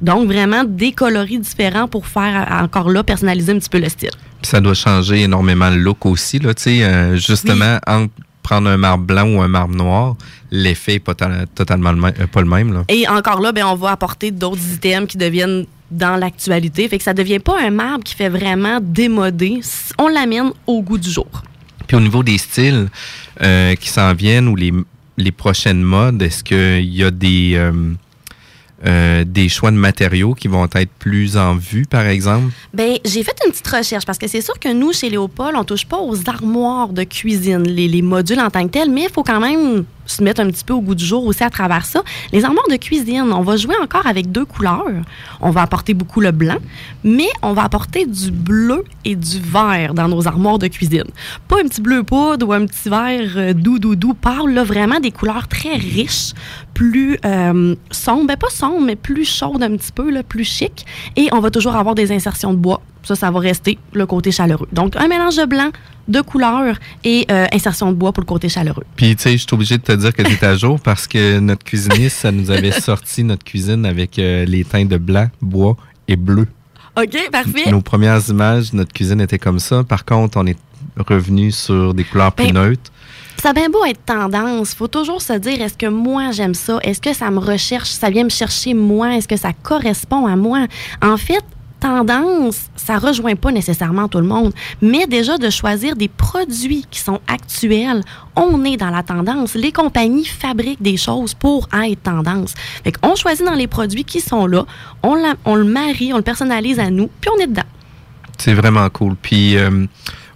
[0.00, 3.88] Donc vraiment des coloris différents pour faire euh, encore là personnaliser un petit peu le
[3.88, 4.10] style.
[4.42, 8.68] Puis ça doit changer énormément le look aussi, là, tu sais, euh, justement, entre prendre
[8.70, 10.14] un marbre blanc ou un marbre noir,
[10.52, 12.84] l'effet n'est pas ta- totalement le euh, pas le même, là.
[12.88, 16.88] Et encore là, ben, on va apporter d'autres items qui deviennent dans l'actualité.
[16.88, 19.60] Fait que ça devient pas un marbre qui fait vraiment démodé.
[19.98, 21.26] On l'amène au goût du jour.
[21.88, 22.88] Puis au niveau des styles
[23.42, 24.72] euh, qui s'en viennent ou les,
[25.16, 27.54] les prochaines modes, est-ce qu'il y a des,
[28.84, 32.52] euh, des choix de matériaux qui vont être plus en vue, par exemple?
[32.74, 35.64] Ben, j'ai fait une petite recherche parce que c'est sûr que nous, chez Léopold, on
[35.64, 39.10] touche pas aux armoires de cuisine, les, les modules en tant que tels, mais il
[39.10, 41.84] faut quand même se mettre un petit peu au goût du jour aussi à travers
[41.84, 42.02] ça.
[42.32, 44.84] Les armoires de cuisine, on va jouer encore avec deux couleurs.
[45.40, 46.58] On va apporter beaucoup le blanc,
[47.04, 51.04] mais on va apporter du bleu et du vert dans nos armoires de cuisine.
[51.48, 54.64] Pas un petit bleu poudre ou un petit vert euh, doux, doux, doux, pâle, là,
[54.64, 56.32] vraiment des couleurs très riches,
[56.76, 60.84] plus euh, sombres, ben pas sombres, mais plus chaudes un petit peu, là, plus chic.
[61.16, 62.82] Et on va toujours avoir des insertions de bois.
[63.02, 64.68] Ça, ça va rester le côté chaleureux.
[64.72, 65.70] Donc, un mélange de blanc,
[66.06, 68.84] de couleurs et euh, insertion de bois pour le côté chaleureux.
[68.94, 71.06] Puis, tu sais, je suis obligé de te dire que tu es à jour parce
[71.06, 75.28] que notre cuisiniste, ça nous avait sorti notre cuisine avec euh, les teints de blanc,
[75.40, 76.46] bois et bleu.
[76.98, 77.70] OK, parfait.
[77.70, 79.82] Nos premières images, notre cuisine était comme ça.
[79.82, 80.58] Par contre, on est
[80.98, 82.90] revenu sur des couleurs plus Ben, neutres.
[83.42, 86.78] Ça a bien beau être tendance, faut toujours se dire est-ce que moi j'aime ça?
[86.82, 87.90] Est-ce que ça me recherche?
[87.90, 89.14] Ça vient me chercher moi?
[89.14, 90.66] Est-ce que ça correspond à moi?
[91.02, 91.44] En fait,
[91.80, 97.00] tendance, ça rejoint pas nécessairement tout le monde, mais déjà de choisir des produits qui
[97.00, 98.02] sont actuels,
[98.34, 99.54] on est dans la tendance.
[99.54, 102.54] Les compagnies fabriquent des choses pour être tendance.
[102.82, 104.64] Fait qu'on choisit dans les produits qui sont là,
[105.02, 107.62] on, on le marie, on le personnalise à nous, puis on est dedans.
[108.38, 109.16] C'est vraiment cool.
[109.20, 109.86] Puis euh,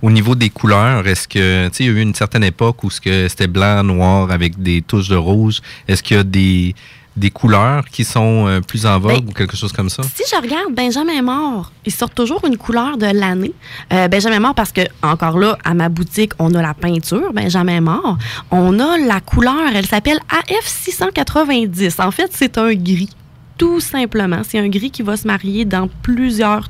[0.03, 2.83] au niveau des couleurs, est-ce que tu sais, il y a eu une certaine époque
[2.85, 5.61] où c'était blanc, noir avec des touches de rouge.
[5.89, 6.75] Est-ce qu'il y a des,
[7.17, 10.03] des couleurs qui sont euh, plus en vogue Ben, ou quelque chose comme ça?
[10.03, 13.53] Si je regarde Benjamin Mort, il sort toujours une couleur de l'année.
[13.93, 17.83] Euh, Benjamin Mort, parce que, encore là, à ma boutique, on a la peinture Benjamin
[17.83, 18.17] Mort.
[18.51, 22.03] On a la couleur, elle s'appelle AF690.
[22.03, 23.11] En fait, c'est un gris.
[23.59, 24.41] Tout simplement.
[24.49, 26.69] C'est un gris qui va se marier dans plusieurs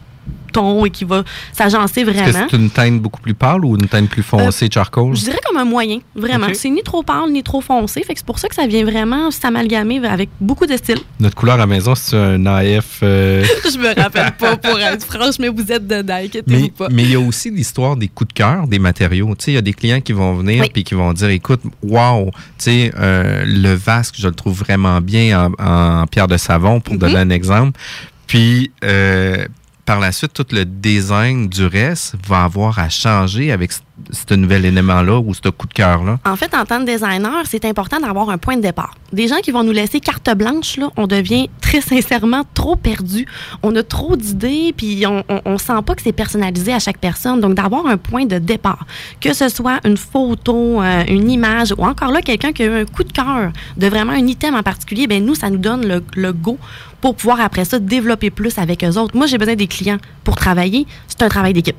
[0.51, 2.47] tons et qui va s'agencer Est-ce que vraiment.
[2.51, 5.15] c'est une teinte beaucoup plus pâle ou une teinte plus foncée, charcoal?
[5.15, 6.49] Je dirais comme un moyen, vraiment.
[6.53, 8.03] C'est ni trop pâle ni trop foncé.
[8.03, 11.01] Fait que c'est pour ça que ça vient vraiment s'amalgamer avec beaucoup de styles.
[11.19, 13.01] Notre couleur à la maison, c'est un AF.
[13.03, 16.89] euh, je me rappelle pas pour être franche, mais vous êtes dedans, inquiétez-vous pas.
[16.91, 19.35] mais il y a aussi l'histoire des coups de cœur des matériaux.
[19.47, 20.71] Il y a des clients qui vont venir Oui.
[20.73, 22.31] puis qui vont dire, écoute, wow,
[22.69, 25.65] euh, le vasque, je le trouve vraiment bien en,
[26.03, 27.01] en pierre de savon, pour Mhm.
[27.01, 27.79] donner un exemple.
[28.27, 29.45] Puis, euh,
[29.91, 34.65] par la suite, tout le design du reste va avoir à changer avec ce nouvel
[34.65, 36.21] élément-là ou ce coup de cœur-là?
[36.25, 38.95] En fait, en tant que designer, c'est important d'avoir un point de départ.
[39.13, 43.27] Des gens qui vont nous laisser carte blanche, on devient très sincèrement trop perdu.
[43.65, 47.41] On a trop d'idées, puis on, sent pas que c'est personnalisé à chaque personne.
[47.41, 48.87] Donc, d'avoir un point de départ,
[49.21, 52.85] que ce soit une photo, euh, une image, ou encore là, quelqu'un qui a un
[52.85, 56.05] coup de cœur de vraiment un item en particulier, ben nous, ça nous donne le,
[56.15, 56.59] le go
[57.01, 59.17] pour pouvoir après ça développer plus avec eux autres.
[59.17, 60.87] Moi, j'ai besoin des clients pour travailler.
[61.09, 61.77] C'est un travail d'équipe.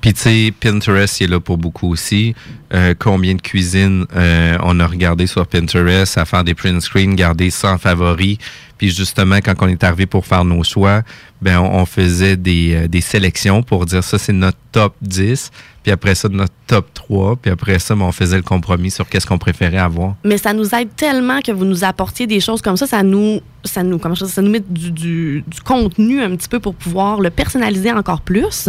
[0.00, 2.34] Puis tu sais, Pinterest il est là pour beaucoup aussi.
[2.72, 7.14] Euh, combien de cuisines euh, on a regardé sur Pinterest à faire des print screens,
[7.14, 8.38] garder ça en favori.
[8.76, 11.02] Puis justement, quand on est arrivé pour faire nos choix,
[11.40, 15.50] ben on, faisait des, euh, des sélections pour dire ça c'est notre top 10.
[15.84, 17.36] Puis après ça, notre top 3.
[17.36, 20.16] Puis après ça, ben, on faisait le compromis sur qu'est-ce qu'on préférait avoir.
[20.24, 22.86] Mais ça nous aide tellement que vous nous apportiez des choses comme ça.
[22.86, 26.34] Ça nous, ça nous, comment je dis, ça nous met du, du- du contenu un
[26.36, 28.68] petit peu pour pouvoir le personnaliser encore plus.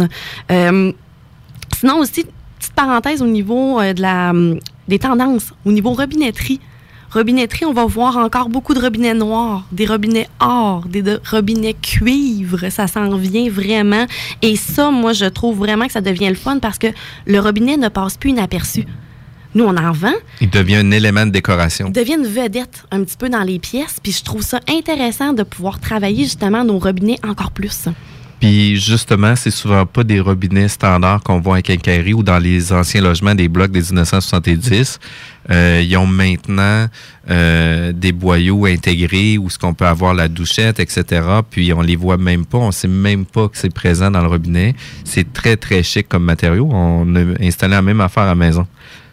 [0.50, 0.92] Euh,
[1.76, 2.24] sinon aussi,
[2.58, 6.60] petite parenthèse au niveau euh, de la, hum, des tendances, au niveau robinetterie.
[7.12, 11.74] Robinetterie, on va voir encore beaucoup de robinets noirs, des robinets or, des de- robinets
[11.74, 12.68] cuivre.
[12.70, 14.06] Ça s'en vient vraiment.
[14.42, 16.86] Et ça, moi, je trouve vraiment que ça devient le fun parce que
[17.26, 18.84] le robinet ne passe plus inaperçu.
[19.56, 20.12] Nous, on en vend.
[20.40, 21.86] Il devient un élément de décoration.
[21.88, 23.96] Il devient une vedette un petit peu dans les pièces.
[24.00, 27.86] Puis je trouve ça intéressant de pouvoir travailler justement nos robinets encore plus.
[28.40, 32.72] Puis justement, c'est souvent pas des robinets standards qu'on voit en quincaillerie ou dans les
[32.72, 34.98] anciens logements des blocs des 1970.
[35.50, 36.86] Euh, ils ont maintenant
[37.30, 41.22] euh, des boyaux intégrés où ce qu'on peut avoir la douchette, etc.
[41.50, 44.28] Puis on les voit même pas, on sait même pas que c'est présent dans le
[44.28, 44.74] robinet.
[45.04, 46.66] C'est très très chic comme matériau.
[46.72, 48.66] On a installé la même affaire à la maison.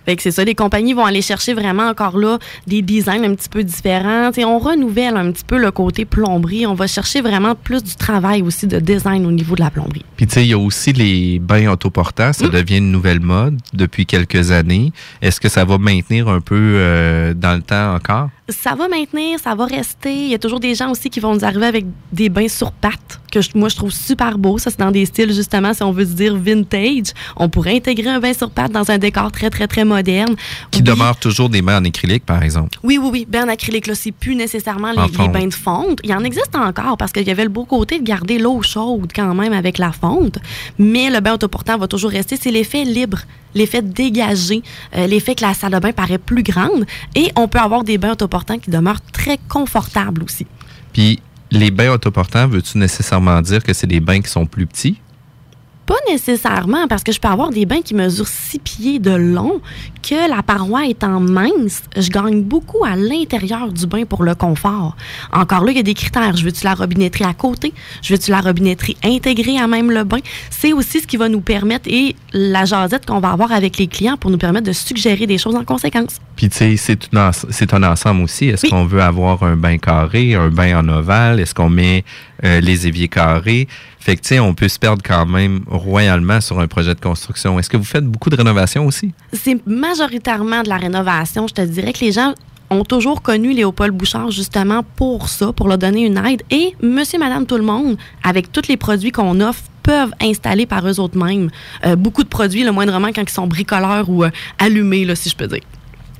[0.07, 3.35] Fait que c'est ça, les compagnies vont aller chercher vraiment encore là des designs un
[3.35, 4.31] petit peu différents.
[4.31, 6.65] T'sais, on renouvelle un petit peu le côté plomberie.
[6.65, 10.05] On va chercher vraiment plus du travail aussi de design au niveau de la plomberie.
[10.15, 12.31] Puis tu sais, il y a aussi les bains autoportants.
[12.31, 14.93] Ça devient une nouvelle mode depuis quelques années.
[15.21, 18.29] Est-ce que ça va maintenir un peu euh, dans le temps encore?
[18.49, 20.13] Ça va maintenir, ça va rester.
[20.15, 22.71] Il y a toujours des gens aussi qui vont nous arriver avec des bains sur
[22.71, 24.57] pattes, que je- moi je trouve super beau.
[24.57, 27.07] Ça, c'est dans des styles, justement, si on veut se dire vintage.
[27.35, 30.35] On pourrait intégrer un bain sur pattes dans un décor très, très, très moderne.
[30.71, 32.79] Qui demeurent toujours des bains en acrylique, par exemple.
[32.83, 33.27] Oui, oui, oui.
[33.29, 35.99] Bain en acrylique, là, c'est plus nécessairement les, bains de fonte.
[36.05, 39.11] Il en existe encore parce qu'il y avait le beau côté de garder l'eau chaude
[39.13, 40.37] quand même avec la fonte.
[40.79, 42.37] Mais le bain autoportant va toujours rester.
[42.41, 43.19] C'est l'effet libre,
[43.53, 44.61] l'effet dégagé,
[44.95, 46.85] euh, l'effet que la salle de bain paraît plus grande.
[47.15, 50.45] Et on peut avoir des bains autoportants qui demeurent très confortables aussi.
[50.93, 51.19] Puis
[51.51, 54.97] les bains autoportants, veux-tu nécessairement dire que c'est des bains qui sont plus petits?
[55.87, 59.61] Pas nécessairement, parce que je peux avoir des bains qui mesurent 6 pieds de long,
[60.03, 64.97] que la paroi étant mince, je gagne beaucoup à l'intérieur du bain pour le confort.
[65.31, 66.35] Encore là, il y a des critères.
[66.35, 67.73] Je veux-tu la robinetterie à côté?
[68.01, 70.19] Je veux-tu la robinetterie intégrée à même le bain?
[70.49, 73.87] C'est aussi ce qui va nous permettre, et la jasette qu'on va avoir avec les
[73.87, 76.19] clients pour nous permettre de suggérer des choses en conséquence.
[76.35, 76.97] Puis, tu sais,
[77.49, 78.49] c'est un ensemble aussi.
[78.49, 81.39] Est-ce qu'on veut avoir un bain carré, un bain en ovale?
[81.39, 82.03] Est-ce qu'on met
[82.43, 83.67] euh, les éviers carrés?
[83.99, 86.99] Fait que, tu sais, on peut se perdre quand même royalement sur un projet de
[86.99, 87.59] construction.
[87.59, 89.11] Est-ce que vous faites beaucoup de rénovation aussi?
[89.33, 91.47] C'est majoritairement de la rénovation.
[91.47, 92.33] Je te dirais que les gens
[92.69, 96.43] ont toujours connu Léopold Bouchard justement pour ça, pour leur donner une aide.
[96.51, 100.85] Et monsieur, madame, tout le monde, avec tous les produits qu'on offre, peuvent installer par
[100.87, 101.49] eux autres mêmes.
[101.85, 105.29] Euh, beaucoup de produits, le moindrement quand ils sont bricoleurs ou euh, allumés, là, si
[105.29, 105.63] je peux dire.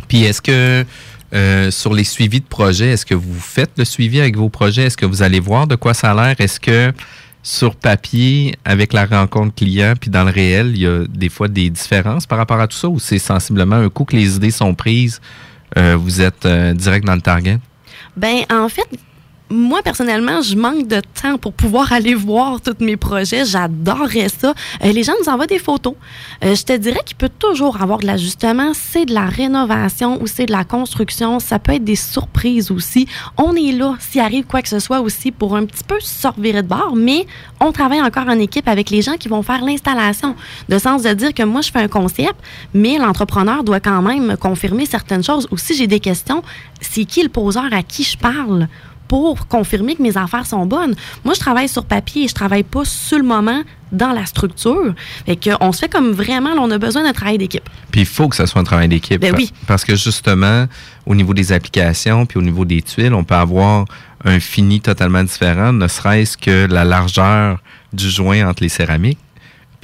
[0.07, 0.85] Puis, est-ce que
[1.33, 4.83] euh, sur les suivis de projets, est-ce que vous faites le suivi avec vos projets?
[4.83, 6.35] Est-ce que vous allez voir de quoi ça a l'air?
[6.39, 6.93] Est-ce que
[7.43, 11.47] sur papier, avec la rencontre client, puis dans le réel, il y a des fois
[11.47, 14.51] des différences par rapport à tout ça ou c'est sensiblement un coup que les idées
[14.51, 15.21] sont prises,
[15.77, 17.59] euh, vous êtes euh, direct dans le target?
[18.17, 18.87] Ben, en fait,
[19.49, 23.45] moi, personnellement, je manque de temps pour pouvoir aller voir tous mes projets.
[23.45, 24.53] J'adorerais ça.
[24.83, 25.93] Euh, les gens nous envoient des photos.
[26.43, 28.71] Euh, je te dirais qu'il peut toujours avoir de l'ajustement.
[28.73, 31.39] C'est de la rénovation ou c'est de la construction.
[31.39, 33.07] Ça peut être des surprises aussi.
[33.37, 36.27] On est là s'il arrive quoi que ce soit aussi pour un petit peu se
[36.27, 37.25] revirer de bord, mais
[37.59, 40.35] on travaille encore en équipe avec les gens qui vont faire l'installation.
[40.67, 42.35] De sens de dire que moi, je fais un concept,
[42.73, 45.47] mais l'entrepreneur doit quand même confirmer certaines choses.
[45.51, 46.43] Ou si j'ai des questions,
[46.81, 48.67] c'est qui le poseur à qui je parle?
[49.07, 50.95] Pour confirmer que mes affaires sont bonnes.
[51.23, 54.93] Moi, je travaille sur papier et je travaille pas sur le moment dans la structure.
[55.25, 57.69] Fait que on se fait comme vraiment, là, on a besoin d'un travail d'équipe.
[57.91, 59.21] Puis il faut que ça soit un travail d'équipe.
[59.21, 59.51] Ben oui.
[59.65, 60.65] Parce que justement,
[61.05, 63.85] au niveau des applications, puis au niveau des tuiles, on peut avoir
[64.25, 67.59] un fini totalement différent, ne serait-ce que la largeur
[67.93, 69.19] du joint entre les céramiques.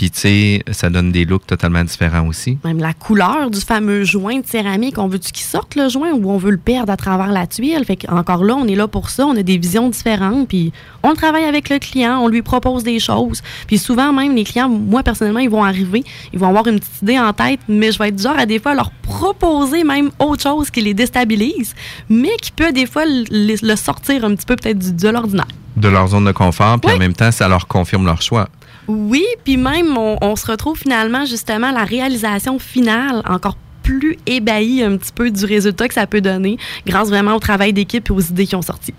[0.03, 2.57] Puis, tu sais, ça donne des looks totalement différents aussi.
[2.65, 6.29] Même la couleur du fameux joint de céramique, on veut-tu qu'il sorte le joint ou
[6.29, 7.85] on veut le perdre à travers la tuile?
[7.85, 11.13] Fait encore là, on est là pour ça, on a des visions différentes, puis on
[11.13, 13.41] travaille avec le client, on lui propose des choses.
[13.65, 17.01] Puis souvent, même, les clients, moi, personnellement, ils vont arriver, ils vont avoir une petite
[17.01, 20.11] idée en tête, mais je vais être du genre à des fois leur proposer même
[20.19, 21.75] autre chose qui les déstabilise,
[22.09, 25.47] mais qui peut des fois le, sortir un petit peu peut-être de l'ordinaire.
[25.77, 28.49] De leur zone de confort, puis en même temps, ça leur confirme leur choix.
[28.87, 34.97] Oui, puis même, on, se retrouve finalement justement la réalisation finale encore plus ébahie un
[34.97, 38.21] petit peu du résultat que ça peut donner grâce vraiment au travail d'équipe et aux
[38.21, 38.93] idées qui ont sorti.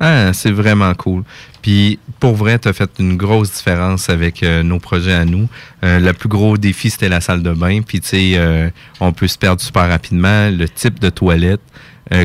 [0.00, 1.24] Ah, c'est vraiment cool.
[1.60, 5.48] Puis pour vrai, tu as fait une grosse différence avec euh, nos projets à nous.
[5.84, 7.80] Euh, le plus gros défi, c'était la salle de bain.
[7.82, 8.70] Puis tu sais, euh,
[9.00, 10.50] on peut se perdre super rapidement.
[10.50, 11.60] Le type de toilette,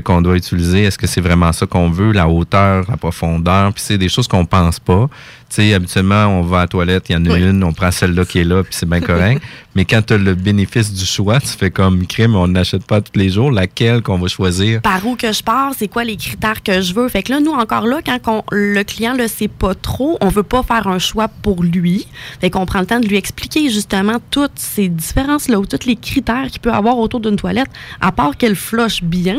[0.05, 0.83] qu'on doit utiliser.
[0.83, 3.73] Est-ce que c'est vraiment ça qu'on veut, la hauteur, la profondeur?
[3.73, 5.09] Puis c'est des choses qu'on pense pas.
[5.53, 7.91] Tu sais, habituellement, on va à la toilette, il y en a une, on prend
[7.91, 9.39] celle-là qui est là, puis c'est bien correct.
[9.75, 13.01] Mais quand tu as le bénéfice du choix, tu fais comme crime, on n'achète pas
[13.01, 14.81] tous les jours, laquelle qu'on va choisir?
[14.81, 17.07] Par où que je pars, c'est quoi les critères que je veux?
[17.07, 20.41] Fait que là, nous, encore là, quand le client le sait pas trop, on veut
[20.41, 22.07] pas faire un choix pour lui.
[22.41, 25.97] Fait qu'on prend le temps de lui expliquer justement toutes ces différences-là ou tous les
[25.97, 27.69] critères qu'il peut avoir autour d'une toilette,
[28.01, 29.37] à part qu'elle floche bien,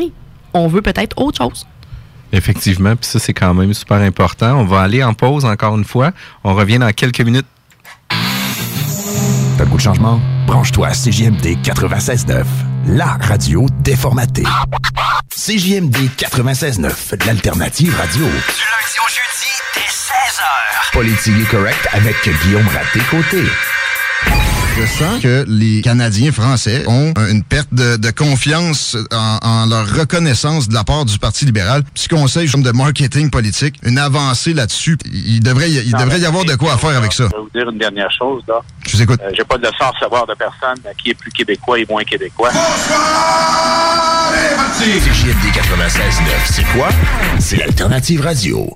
[0.53, 1.65] on veut peut-être autre chose.
[2.31, 4.55] Effectivement, puis ça, c'est quand même super important.
[4.59, 6.11] On va aller en pause encore une fois.
[6.43, 7.45] On revient dans quelques minutes.
[9.57, 10.19] T'as le goût de changement?
[10.47, 12.43] Branche-toi à CJMD 96.9,
[12.87, 14.43] la radio déformatée.
[15.29, 18.25] CJMD 96.9, l'alternative radio.
[18.25, 20.91] Du lundi au jeudi, dès 16h.
[20.93, 23.43] Politique correct avec Guillaume Raté-Côté.
[24.77, 30.73] Je sens que les Canadiens français ont une perte de, confiance en, leur reconnaissance de
[30.73, 31.83] la part du Parti libéral.
[31.93, 34.97] Petit conseil de marketing politique, une avancée là-dessus.
[35.05, 37.29] Il devrait, y, il devrait y avoir de quoi à faire avec ça.
[37.31, 38.43] Je vais vous dire une dernière chose.
[38.49, 38.61] Là.
[38.85, 39.21] Je vous écoute.
[39.23, 42.03] Euh, J'ai pas de leçon à recevoir de personne qui est plus québécois et moins
[42.03, 42.49] québécois.
[44.77, 46.89] CJMD 96.9, c'est quoi?
[47.39, 48.75] C'est l'alternative radio.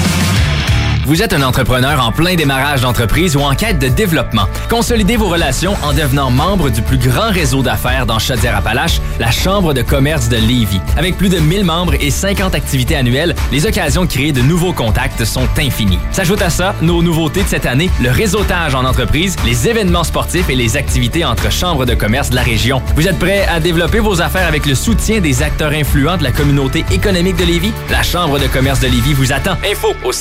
[1.07, 4.47] Vous êtes un entrepreneur en plein démarrage d'entreprise ou en quête de développement.
[4.69, 9.73] Consolidez vos relations en devenant membre du plus grand réseau d'affaires dans Chaudière-Appalaches, la Chambre
[9.73, 10.79] de commerce de Lévis.
[10.97, 14.73] Avec plus de 1000 membres et 50 activités annuelles, les occasions de créer de nouveaux
[14.73, 15.97] contacts sont infinies.
[16.11, 20.49] S'ajoute à ça nos nouveautés de cette année, le réseautage en entreprise, les événements sportifs
[20.49, 22.79] et les activités entre chambres de commerce de la région.
[22.95, 26.31] Vous êtes prêt à développer vos affaires avec le soutien des acteurs influents de la
[26.31, 27.73] communauté économique de Lévis?
[27.89, 29.57] La Chambre de commerce de Lévis vous attend.
[29.65, 30.11] Info au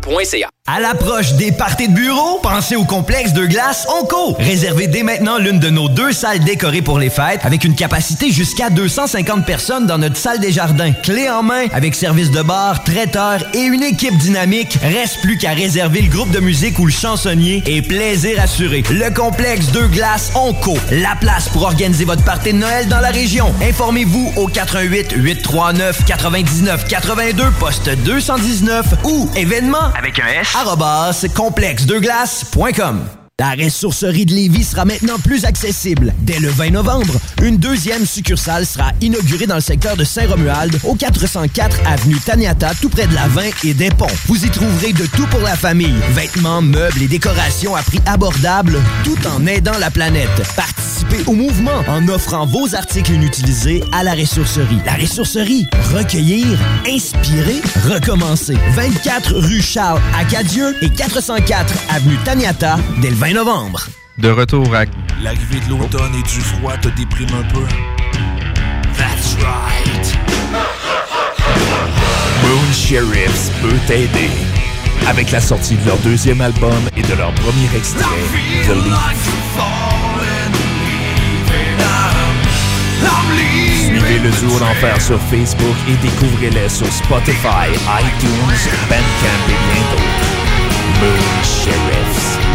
[0.00, 4.36] cclévis à l'approche des parties de bureau, pensez au complexe de glace Onco.
[4.38, 8.30] Réservez dès maintenant l'une de nos deux salles décorées pour les fêtes avec une capacité
[8.30, 10.92] jusqu'à 250 personnes dans notre salle des jardins.
[10.92, 14.78] Clé en main avec service de bar, traiteur et une équipe dynamique.
[14.82, 18.84] Reste plus qu'à réserver le groupe de musique ou le chansonnier et plaisir assuré.
[18.88, 20.78] Le complexe de glace Onco.
[20.92, 23.52] La place pour organiser votre partie de Noël dans la région.
[23.68, 30.51] Informez-vous au 88 839 99 82 poste 219 ou événement avec un S
[31.28, 33.21] complexdeglace.com.
[33.40, 36.12] La ressourcerie de Lévis sera maintenant plus accessible.
[36.20, 40.94] Dès le 20 novembre, une deuxième succursale sera inaugurée dans le secteur de Saint-Romuald, au
[40.94, 44.06] 404 avenue Taniata, tout près de la 20 et des ponts.
[44.26, 45.94] Vous y trouverez de tout pour la famille.
[46.10, 50.28] Vêtements, meubles et décorations à prix abordable, tout en aidant la planète.
[50.54, 54.78] Participez au mouvement en offrant vos articles inutilisés à la ressourcerie.
[54.84, 56.46] La ressourcerie, recueillir,
[56.86, 58.58] inspirer, recommencer.
[58.74, 63.86] 24 rue Charles Acadieux et 404 avenue Taniata, dès 20 novembre.
[64.18, 64.84] De retour à...
[65.22, 67.62] L'arrivée de l'automne et du froid te déprime un peu.
[68.98, 70.18] That's right.
[72.42, 74.28] Moon Sheriffs peut t'aider.
[75.06, 78.02] Avec la sortie de leur deuxième album et de leur premier extrait,
[78.66, 79.30] The Leaf.
[83.86, 90.32] Suivez le duo d'enfer sur Facebook et découvrez-les sur Spotify, iTunes, Bandcamp et bien d'autres.
[91.00, 92.51] Moon Sheriffs.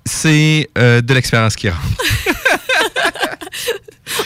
[0.05, 1.87] c'est euh, de l'expérience qui rentre.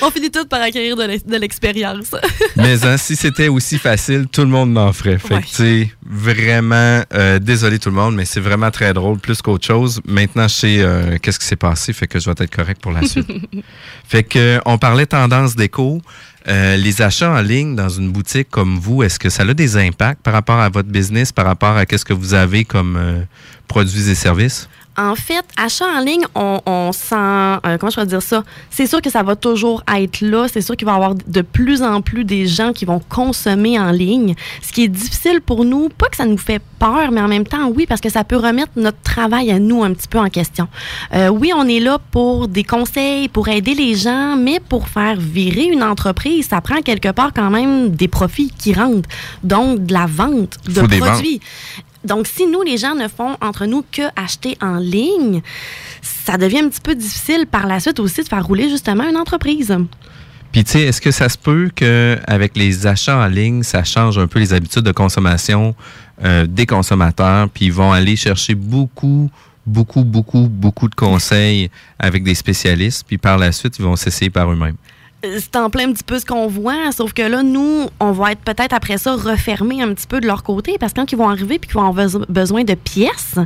[0.05, 2.11] On finit tout par acquérir de l'ex- de l'expérience.
[2.57, 5.19] Mais hein, si c'était aussi facile, tout le monde m'en ferait.
[5.19, 9.19] Fait que, tu sais, vraiment, euh, désolé tout le monde, mais c'est vraiment très drôle,
[9.19, 10.01] plus qu'autre chose.
[10.05, 12.93] Maintenant, je sais euh, qu'est-ce qui s'est passé, fait que je vais être correct pour
[12.93, 13.29] la suite.
[14.09, 16.03] fait que, on parlait tendance déco.
[16.49, 19.77] Euh, les achats en ligne dans une boutique comme vous, est-ce que ça a des
[19.77, 23.23] impacts par rapport à votre business, par rapport à qu'est-ce que vous avez comme euh,
[23.69, 24.69] produits et services?
[24.97, 27.14] En fait, achat en ligne, on, on sent.
[27.14, 28.45] euh, comment je pourrais dire ça?
[28.70, 30.49] C'est sûr que ça va toujours être là.
[30.53, 33.78] C'est sûr qu'il va y avoir de plus en plus des gens qui vont consommer
[33.78, 34.34] en ligne.
[34.61, 37.47] Ce qui est difficile pour nous, pas que ça nous fait peur, mais en même
[37.47, 40.28] temps, oui, parce que ça peut remettre notre travail à nous un petit peu en
[40.28, 40.68] question.
[41.14, 45.16] Euh, oui, on est là pour des conseils, pour aider les gens, mais pour faire
[45.16, 49.09] virer une entreprise, ça prend quelque part quand même des profits qui rentrent.
[49.43, 51.40] Donc, de la vente de Faut produits.
[52.05, 55.43] Donc, si nous, les gens ne font entre nous que acheter en ligne,
[56.01, 59.17] ça devient un petit peu difficile par la suite aussi de faire rouler justement une
[59.17, 59.77] entreprise.
[60.53, 64.19] Puis, tu sais, est-ce que ça se peut qu'avec les achats en ligne, ça change
[64.19, 65.75] un peu les habitudes de consommation
[66.23, 69.31] euh, des consommateurs, puis ils vont aller chercher beaucoup,
[69.65, 74.31] beaucoup, beaucoup, beaucoup de conseils avec des spécialistes, puis par la suite, ils vont s'essayer
[74.31, 74.77] par eux-mêmes?
[75.25, 78.33] C'est en plein un petit peu ce qu'on voit, sauf que là, nous, on va
[78.33, 81.16] être peut-être après ça refermés un petit peu de leur côté parce que quand ils
[81.16, 83.37] vont arriver puis qu'ils vont avoir beso- besoin de pièces,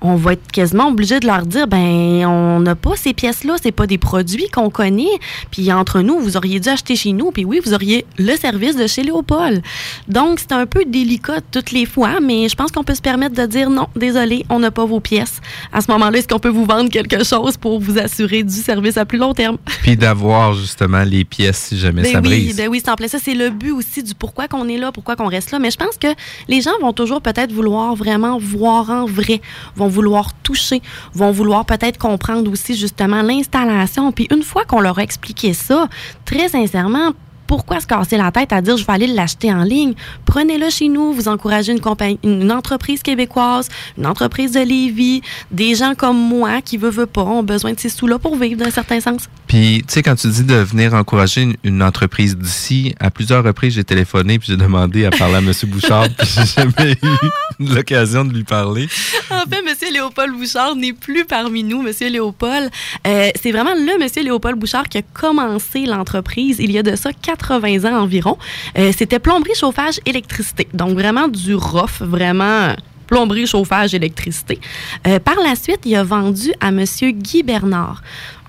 [0.00, 3.70] on va être quasiment obligé de leur dire ben on n'a pas ces pièces-là, c'est
[3.70, 5.06] pas des produits qu'on connaît.
[5.52, 8.74] Puis entre nous, vous auriez dû acheter chez nous, puis oui, vous auriez le service
[8.74, 9.62] de chez Léopold.
[10.08, 13.36] Donc c'est un peu délicat toutes les fois, mais je pense qu'on peut se permettre
[13.36, 15.40] de dire non, désolé, on n'a pas vos pièces.
[15.72, 18.96] À ce moment-là, est-ce qu'on peut vous vendre quelque chose pour vous assurer du service
[18.96, 19.58] à plus long terme?
[19.82, 22.56] Puis d'avoir justement les pièces si jamais Ben ça oui, brise.
[22.56, 23.18] ben oui, c'est en plein ça.
[23.18, 25.58] C'est le but aussi du pourquoi qu'on est là, pourquoi qu'on reste là.
[25.58, 26.08] Mais je pense que
[26.48, 29.40] les gens vont toujours peut-être vouloir vraiment voir en vrai,
[29.76, 30.82] vont vouloir toucher,
[31.14, 34.10] vont vouloir peut-être comprendre aussi justement l'installation.
[34.12, 35.88] Puis une fois qu'on leur a expliqué ça,
[36.24, 37.12] très sincèrement,
[37.52, 39.92] pourquoi se casser la tête à dire je vais aller l'acheter en ligne?
[40.24, 41.76] Prenez-le chez nous, vous encouragez
[42.24, 47.42] une, entreprise québécoise, une entreprise de Lévis, des gens comme moi qui veut pas, ont
[47.42, 49.28] besoin de ces sous-là pour vivre d'un certain sens.
[49.48, 53.44] Puis, tu sais, quand tu dis de venir encourager une, une entreprise d'ici, à plusieurs
[53.44, 55.52] reprises, j'ai téléphoné puis j'ai demandé à parler à M.
[55.66, 57.28] Bouchard, puis j'ai jamais eu
[57.74, 58.88] l'occasion de lui parler.
[59.30, 59.92] En fait, M.
[59.92, 61.86] Léopold Bouchard n'est plus parmi nous.
[61.86, 61.92] M.
[62.10, 62.70] Léopold,
[63.06, 64.08] euh, c'est vraiment le M.
[64.24, 68.38] Léopold Bouchard qui a commencé l'entreprise il y a de ça 80 ans environ.
[68.78, 70.68] Euh, C'était plomberie, chauffage, électricité.
[70.74, 72.74] Donc vraiment du rough, vraiment euh,
[73.06, 74.58] plomberie, chauffage, électricité.
[75.02, 76.84] Par la suite, il a vendu à M.
[77.12, 78.02] Guy Bernard.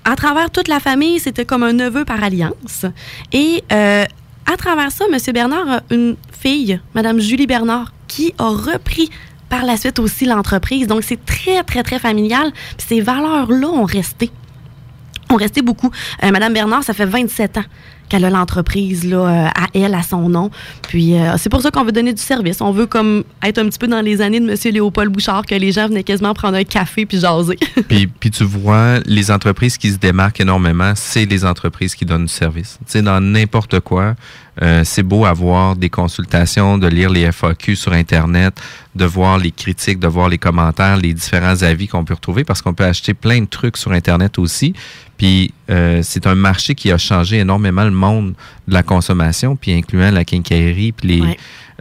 [0.04, 2.86] À travers toute la famille, c'était comme un neveu par alliance.
[3.32, 5.18] Et à travers ça, M.
[5.32, 9.10] Bernard a une fille, Mme Julie Bernard, qui a repris
[9.48, 10.86] par la suite aussi l'entreprise.
[10.86, 12.52] Donc, c'est très, très, très familial.
[12.76, 14.30] Puis ces valeurs-là ont resté.
[15.30, 15.90] Ont resté beaucoup.
[16.22, 17.64] Euh, Madame Bernard, ça fait 27 ans
[18.08, 20.50] qu'elle a l'entreprise là, euh, à elle, à son nom.
[20.88, 22.60] Puis euh, c'est pour ça qu'on veut donner du service.
[22.60, 24.56] On veut comme être un petit peu dans les années de M.
[24.72, 27.58] Léopold Bouchard, que les gens venaient quasiment prendre un café puis jaser.
[27.88, 32.26] Puis, puis tu vois, les entreprises qui se démarquent énormément, c'est les entreprises qui donnent
[32.26, 32.78] du service.
[32.86, 34.14] Tu sais, dans n'importe quoi,
[34.62, 38.54] euh, c'est beau avoir des consultations, de lire les FAQ sur Internet,
[38.94, 42.62] de voir les critiques, de voir les commentaires, les différents avis qu'on peut retrouver, parce
[42.62, 44.74] qu'on peut acheter plein de trucs sur Internet aussi.
[45.16, 48.34] Puis euh, c'est un marché qui a changé énormément le monde
[48.68, 51.36] de la consommation, puis incluant la quincaillerie, puis les.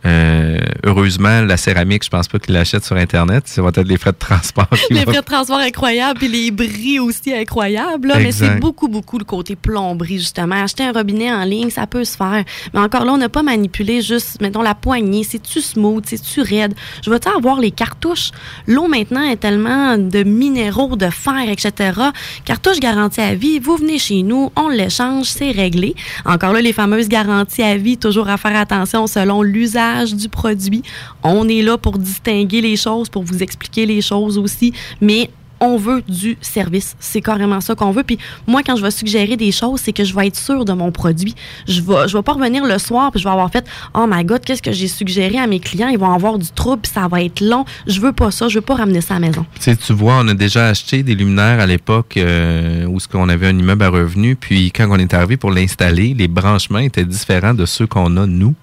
[0.05, 3.47] Euh, heureusement, la céramique, je pense pas qu'ils l'achètent sur Internet.
[3.47, 4.67] Ça va être les frais de transport.
[4.89, 8.07] Les frais de transport incroyables, puis les bris aussi incroyables.
[8.07, 8.19] là.
[8.19, 10.63] mais c'est beaucoup, beaucoup le côté plomberie, justement.
[10.63, 12.43] Acheter un robinet en ligne, ça peut se faire.
[12.73, 15.23] Mais encore là, on n'a pas manipulé juste, mettons, la poignée.
[15.23, 16.03] C'est-tu smooth?
[16.05, 16.73] C'est-tu raide?
[17.03, 18.31] Je vais-tu avoir les cartouches?
[18.67, 21.99] L'eau, maintenant, est tellement de minéraux, de fer, etc.
[22.45, 23.59] Cartouche garantie à vie.
[23.59, 25.95] Vous venez chez nous, on l'échange, c'est réglé.
[26.25, 29.82] Encore là, les fameuses garanties à vie, toujours à faire attention selon l'usage
[30.15, 30.83] du produit.
[31.23, 35.29] On est là pour distinguer les choses, pour vous expliquer les choses aussi, mais
[35.63, 36.95] on veut du service.
[36.99, 38.03] C'est carrément ça qu'on veut.
[38.03, 38.17] Puis
[38.47, 40.91] moi, quand je vais suggérer des choses, c'est que je vais être sûre de mon
[40.91, 41.35] produit.
[41.67, 44.25] Je vais, je vais pas revenir le soir puis je vais avoir fait Oh my
[44.25, 45.87] God, qu'est-ce que j'ai suggéré à mes clients?
[45.87, 47.63] Ils vont avoir du trouble puis ça va être long.
[47.87, 48.49] Je veux pas ça.
[48.49, 49.45] Je veux pas ramener ça à la maison.
[49.59, 53.29] Tu tu vois, on a déjà acheté des luminaires à l'époque euh, où ce qu'on
[53.29, 54.35] avait un immeuble à revenu.
[54.35, 58.25] Puis quand on est arrivé pour l'installer, les branchements étaient différents de ceux qu'on a
[58.25, 58.53] nous.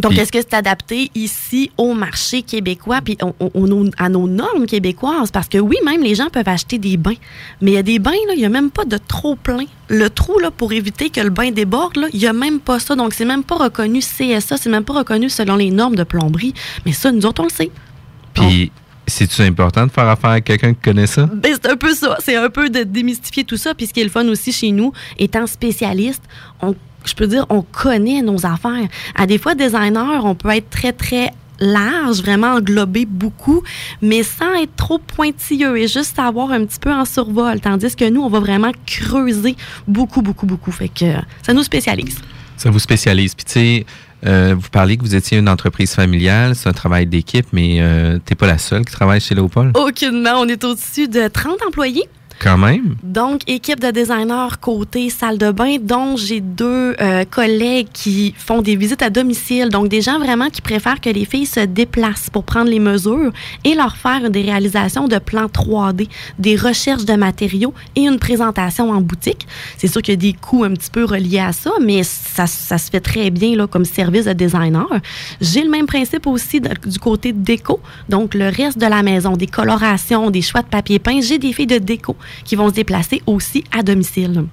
[0.00, 4.26] Donc, est-ce que c'est adapté ici au marché québécois puis on- on- on- à nos
[4.28, 5.30] normes québécoises?
[5.30, 7.14] Parce que oui, même les gens peuvent acheter des bains.
[7.60, 9.64] Mais il y a des bains, là, il n'y a même pas de trop plein.
[9.88, 12.78] Le trou, là, pour éviter que le bain déborde, là, il n'y a même pas
[12.78, 12.94] ça.
[12.96, 16.54] Donc, c'est même pas reconnu CSA, c'est même pas reconnu selon les normes de plomberie.
[16.86, 17.70] Mais ça, nous autres, on le sait.
[18.34, 18.70] Puis
[19.06, 21.26] c'est-tu important de faire affaire avec quelqu'un qui connaît ça?
[21.32, 22.16] Ben, c'est un peu ça.
[22.20, 23.74] C'est un peu de démystifier tout ça.
[23.74, 26.22] Puis ce qui est le fun aussi chez nous, étant spécialiste,
[26.60, 26.74] on,
[27.04, 28.88] je peux dire, on connaît nos affaires.
[29.14, 33.62] À des fois, designer, on peut être très, très large, vraiment englober beaucoup,
[34.02, 37.60] mais sans être trop pointilleux et juste savoir un petit peu en survol.
[37.60, 40.72] Tandis que nous, on va vraiment creuser beaucoup, beaucoup, beaucoup.
[40.72, 42.18] Fait que ça nous spécialise.
[42.56, 43.34] Ça vous spécialise.
[43.34, 43.86] Puis tu sais,
[44.26, 48.18] euh, vous parlez que vous étiez une entreprise familiale, c'est un travail d'équipe, mais euh,
[48.24, 49.76] t'es pas la seule qui travaille chez Léopold.
[49.76, 50.34] Aucunement.
[50.36, 52.08] On est au-dessus de 30 employés.
[52.40, 52.94] Quand même.
[53.02, 58.62] Donc, équipe de designers côté salle de bain, dont j'ai deux euh, collègues qui font
[58.62, 59.70] des visites à domicile.
[59.70, 63.32] Donc, des gens vraiment qui préfèrent que les filles se déplacent pour prendre les mesures
[63.64, 66.08] et leur faire des réalisations de plans 3D,
[66.38, 69.46] des recherches de matériaux et une présentation en boutique.
[69.76, 72.46] C'est sûr qu'il y a des coûts un petit peu reliés à ça, mais ça,
[72.46, 74.88] ça se fait très bien là, comme service de designer.
[75.40, 77.80] J'ai le même principe aussi du côté déco.
[78.08, 81.20] Donc, le reste de la maison, des colorations, des choix de papier peint.
[81.20, 84.44] J'ai des filles de déco qui vont se déplacer aussi à domicile.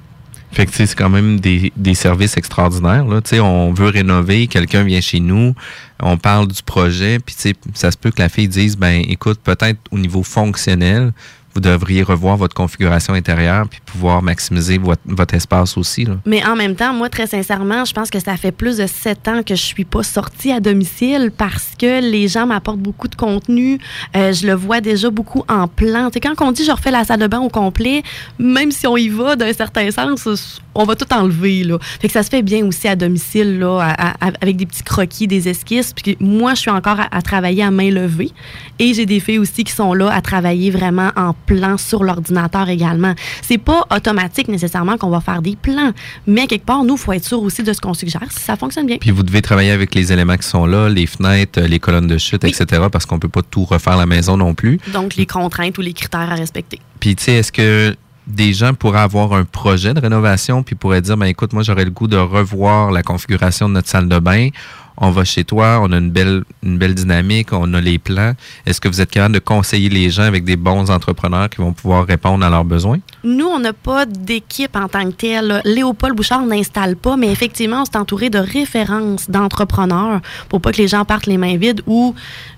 [0.51, 3.05] Fait que c'est quand même des, des services extraordinaires.
[3.05, 3.19] Là.
[3.41, 5.53] On veut rénover, quelqu'un vient chez nous,
[6.01, 7.35] on parle du projet, puis
[7.73, 11.11] ça se peut que la fille dise, ben écoute, peut-être au niveau fonctionnel,
[11.55, 16.03] vous devriez revoir votre configuration intérieure puis pouvoir maximiser votre, votre espace aussi.
[16.03, 16.17] Là.
[16.25, 19.27] Mais en même temps, moi, très sincèrement, je pense que ça fait plus de sept
[19.29, 23.15] ans que je suis pas sortie à domicile parce que les gens m'apportent beaucoup de
[23.15, 23.79] contenu.
[24.15, 26.07] Euh, je le vois déjà beaucoup en plan.
[26.07, 28.03] Tu sais, quand on dit je refais la salle de bain au complet,
[28.37, 31.63] même si on y va d'un certain sens, on va tout enlever.
[31.63, 31.77] Là.
[31.99, 34.83] Fait que ça se fait bien aussi à domicile, là, à- à- avec des petits
[34.83, 35.93] croquis, des esquisses.
[35.93, 38.31] Puis moi, je suis encore à, à travailler à main levée.
[38.79, 42.67] Et j'ai des filles aussi qui sont là à travailler vraiment en plan sur l'ordinateur
[42.69, 43.13] également.
[43.41, 45.91] C'est pas automatique nécessairement qu'on va faire des plans,
[46.27, 48.55] mais quelque part, nous, il faut être sûr aussi de ce qu'on suggère si ça
[48.57, 48.97] fonctionne bien.
[48.99, 52.17] Puis vous devez travailler avec les éléments qui sont là, les fenêtres, les colonnes de
[52.17, 54.79] chute, etc., parce qu'on peut pas tout refaire à la maison non plus.
[54.93, 56.79] Donc, les contraintes ou les critères à respecter.
[56.99, 57.95] Puis, tu sais, est-ce que
[58.27, 61.85] des gens pourraient avoir un projet de rénovation puis pourraient dire, ben écoute, moi, j'aurais
[61.85, 64.49] le goût de revoir la configuration de notre salle de bain.
[64.97, 68.33] On va chez toi, on a une belle, une belle dynamique, on a les plans.
[68.65, 71.73] Est-ce que vous êtes capable de conseiller les gens avec des bons entrepreneurs qui vont
[71.73, 72.99] pouvoir répondre à leurs besoins?
[73.23, 75.61] Nous, on n'a pas d'équipe en tant que telle.
[75.65, 80.77] Léopold Bouchard n'installe pas, mais effectivement, on s'est entouré de références d'entrepreneurs pour pas que
[80.77, 82.15] les gens partent les mains vides ou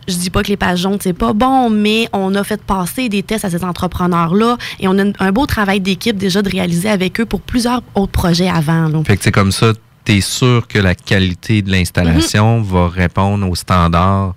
[0.07, 3.09] je dis pas que les pages jaunes, c'est pas bon, mais on a fait passer
[3.09, 6.49] des tests à ces entrepreneurs-là et on a un- un beau travail d'équipe déjà de
[6.49, 8.87] réaliser avec eux pour plusieurs autres projets avant.
[8.87, 9.01] là.
[9.05, 9.73] Fait que c'est comme ça,
[10.07, 14.35] tu es sûr que la qualité de l'installation va répondre aux standards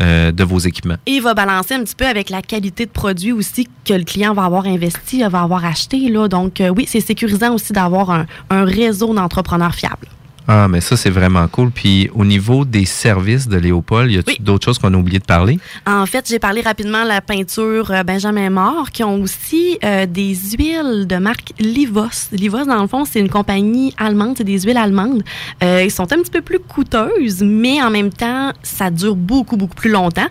[0.00, 0.94] euh, de vos équipements?
[1.06, 4.04] Et il va balancer un petit peu avec la qualité de produit aussi que le
[4.04, 6.08] client va avoir investi, va avoir acheté.
[6.08, 6.28] Là.
[6.28, 10.06] Donc, euh, oui, c'est sécurisant aussi d'avoir un, un réseau d'entrepreneurs fiables.
[10.50, 11.70] Ah, mais ça, c'est vraiment cool.
[11.70, 15.24] Puis au niveau des services de Léopold, y a-t-il d'autres choses qu'on a oublié de
[15.24, 15.58] parler?
[15.86, 20.06] En fait, j'ai parlé rapidement de la peinture euh, Benjamin Mort, qui ont aussi euh,
[20.06, 22.30] des huiles de marque Livos.
[22.32, 25.22] Livos, dans le fond, c'est une compagnie allemande, c'est des huiles allemandes.
[25.62, 29.58] Euh, ils sont un petit peu plus coûteuses, mais en même temps, ça dure beaucoup,
[29.58, 30.28] beaucoup plus longtemps.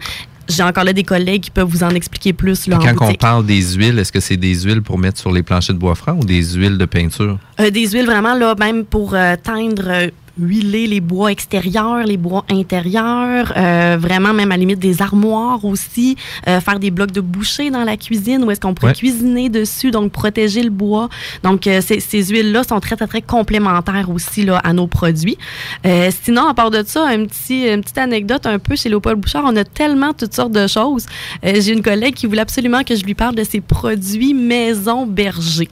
[0.50, 3.46] J'ai encore là des collègues qui peuvent vous en expliquer plus là, Quand on parle
[3.46, 6.14] des huiles, est-ce que c'est des huiles pour mettre sur les planchers de bois franc
[6.14, 7.38] ou des huiles de peinture?
[7.60, 10.08] Euh, des huiles vraiment, là, même pour euh, teindre euh,
[10.40, 15.64] huiler les bois extérieurs, les bois intérieurs, euh, vraiment même à la limite des armoires
[15.66, 16.16] aussi,
[16.48, 18.94] euh, faire des blocs de boucher dans la cuisine où est-ce qu'on pourrait Ouais.
[18.94, 21.10] cuisiner dessus, donc protéger le bois.
[21.44, 25.38] Donc euh, ces, ces huiles-là sont très très très complémentaires aussi là, à nos produits.
[25.86, 29.20] Euh, sinon, à part de ça, un petit, une petite anecdote un peu chez Léopold
[29.20, 31.06] Bouchard, on a tellement toutes sortes de choses.
[31.46, 35.06] Euh, J'ai une collègue qui voulait absolument que je lui parle de ses produits maison
[35.06, 35.68] berger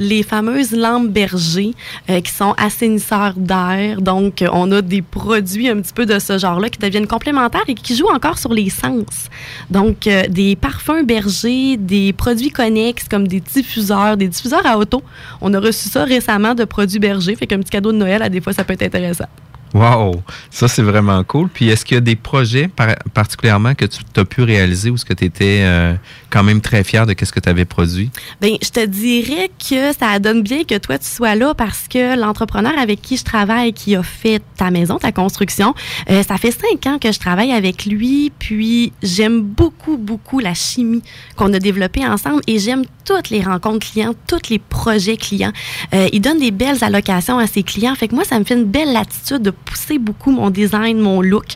[0.00, 1.74] les fameuses lampes berger
[2.08, 4.00] euh, qui sont assainisseurs d'air.
[4.00, 7.64] Donc, euh, on a des produits un petit peu de ce genre-là qui deviennent complémentaires
[7.68, 9.28] et qui jouent encore sur les sens.
[9.70, 15.02] Donc, euh, des parfums berger, des produits connexes comme des diffuseurs, des diffuseurs à auto.
[15.42, 17.36] On a reçu ça récemment de produits berger.
[17.36, 19.26] Fait qu'un petit cadeau de Noël, à des fois, ça peut être intéressant.
[19.74, 20.22] Wow!
[20.50, 21.48] Ça, c'est vraiment cool.
[21.48, 24.96] Puis, est-ce qu'il y a des projets par- particulièrement que tu as pu réaliser ou
[24.96, 25.94] ce que tu étais euh,
[26.28, 28.10] quand même très fier de ce que tu avais produit?
[28.40, 32.18] Ben, je te dirais que ça donne bien que toi tu sois là parce que
[32.18, 35.74] l'entrepreneur avec qui je travaille, qui a fait ta maison, ta construction,
[36.10, 40.54] euh, ça fait cinq ans que je travaille avec lui, puis j'aime beaucoup, beaucoup la
[40.54, 41.02] chimie
[41.36, 45.52] qu'on a développée ensemble et j'aime toutes les rencontres clients, tous les projets clients.
[45.94, 48.54] Euh, il donne des belles allocations à ses clients, fait que moi ça me fait
[48.54, 51.46] une belle latitude de pousser beaucoup mon design, mon look.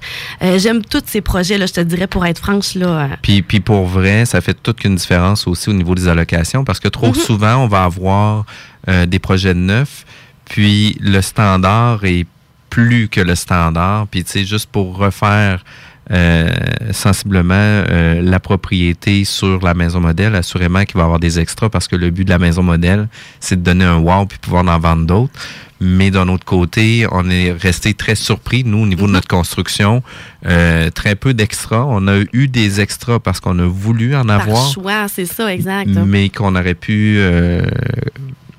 [0.43, 2.87] Euh, j'aime tous ces projets là, je te dirais pour être franche là.
[2.87, 6.65] euh, Puis, puis pour vrai, ça fait toute qu'une différence aussi au niveau des allocations
[6.65, 7.15] parce que trop Mhm.
[7.15, 8.45] souvent, on va avoir
[8.89, 10.05] euh, des projets neufs,
[10.45, 12.27] puis le standard est
[12.71, 14.07] plus que le standard.
[14.09, 15.65] Puis, tu sais, juste pour refaire
[16.11, 16.51] euh,
[16.93, 21.69] sensiblement euh, la propriété sur la maison modèle, assurément qu'il va y avoir des extras
[21.69, 23.09] parce que le but de la maison modèle,
[23.41, 25.33] c'est de donner un wow puis pouvoir en vendre d'autres.
[25.81, 30.03] Mais d'un autre côté, on est resté très surpris, nous, au niveau de notre construction.
[30.47, 31.85] Euh, très peu d'extras.
[31.87, 35.53] On a eu des extras parce qu'on a voulu en par avoir choix, c'est ça,
[35.53, 35.89] exact.
[35.89, 37.63] mais qu'on aurait pu euh,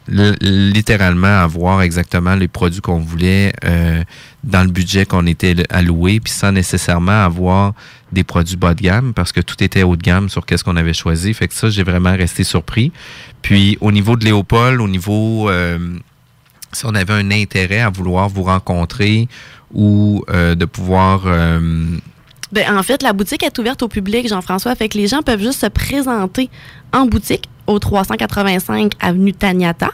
[0.07, 4.03] littéralement avoir exactement les produits qu'on voulait euh,
[4.43, 7.73] dans le budget qu'on était alloué, puis sans nécessairement avoir
[8.11, 10.77] des produits bas de gamme, parce que tout était haut de gamme sur qu'est-ce qu'on
[10.77, 11.33] avait choisi.
[11.33, 12.91] Fait que ça, j'ai vraiment resté surpris.
[13.41, 15.79] Puis au niveau de Léopold, au niveau euh,
[16.75, 19.27] si on avait un intérêt à vouloir vous rencontrer
[19.73, 21.85] ou euh, de pouvoir euh,
[22.51, 24.75] Ben, en fait, la boutique est ouverte au public, Jean-François.
[24.75, 26.49] Fait que les gens peuvent juste se présenter
[26.93, 29.89] en boutique au 385 avenue Taniata.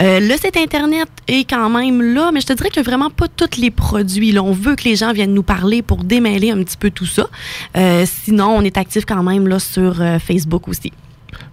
[0.00, 2.90] Euh, le site Internet est quand même là, mais je te dirais qu'il n'y a
[2.90, 4.30] vraiment pas tous les produits.
[4.32, 4.42] Là.
[4.42, 7.26] On veut que les gens viennent nous parler pour démêler un petit peu tout ça.
[7.76, 10.92] Euh, sinon, on est actif quand même là, sur euh, Facebook aussi.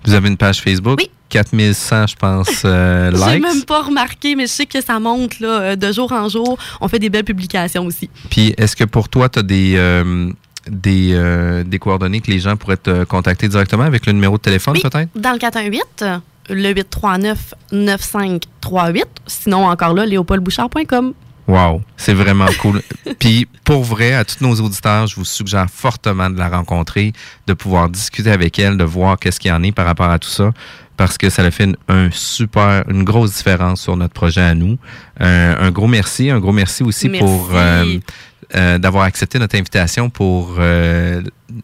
[0.06, 1.00] Vous avez une page Facebook?
[1.00, 1.10] Oui.
[1.30, 3.44] 4100, je pense, euh, J'ai likes.
[3.44, 6.58] même pas remarqué, mais je sais que ça monte là, euh, de jour en jour.
[6.82, 8.10] On fait des belles publications aussi.
[8.30, 10.30] Puis, est-ce que pour toi, tu as des, euh,
[10.70, 14.42] des, euh, des coordonnées que les gens pourraient te contacter directement avec le numéro de
[14.42, 15.10] téléphone, peut-être?
[15.16, 16.18] Dans le 418, euh,
[16.50, 16.74] le
[17.72, 19.04] 839-9538.
[19.28, 21.14] Sinon, encore là, léopoldbouchard.com.
[21.48, 22.82] Wow, c'est vraiment cool.
[23.20, 27.14] Puis pour vrai, à tous nos auditeurs, je vous suggère fortement de la rencontrer,
[27.46, 30.18] de pouvoir discuter avec elle, de voir qu'est-ce qu'il y en est par rapport à
[30.18, 30.52] tout ça,
[30.98, 34.56] parce que ça a fait une, un super, une grosse différence sur notre projet à
[34.56, 34.78] nous.
[35.22, 37.26] Euh, un gros merci, un gros merci aussi Merci.
[37.26, 38.00] pour euh,
[38.56, 41.22] euh, d'avoir accepté notre invitation pour euh,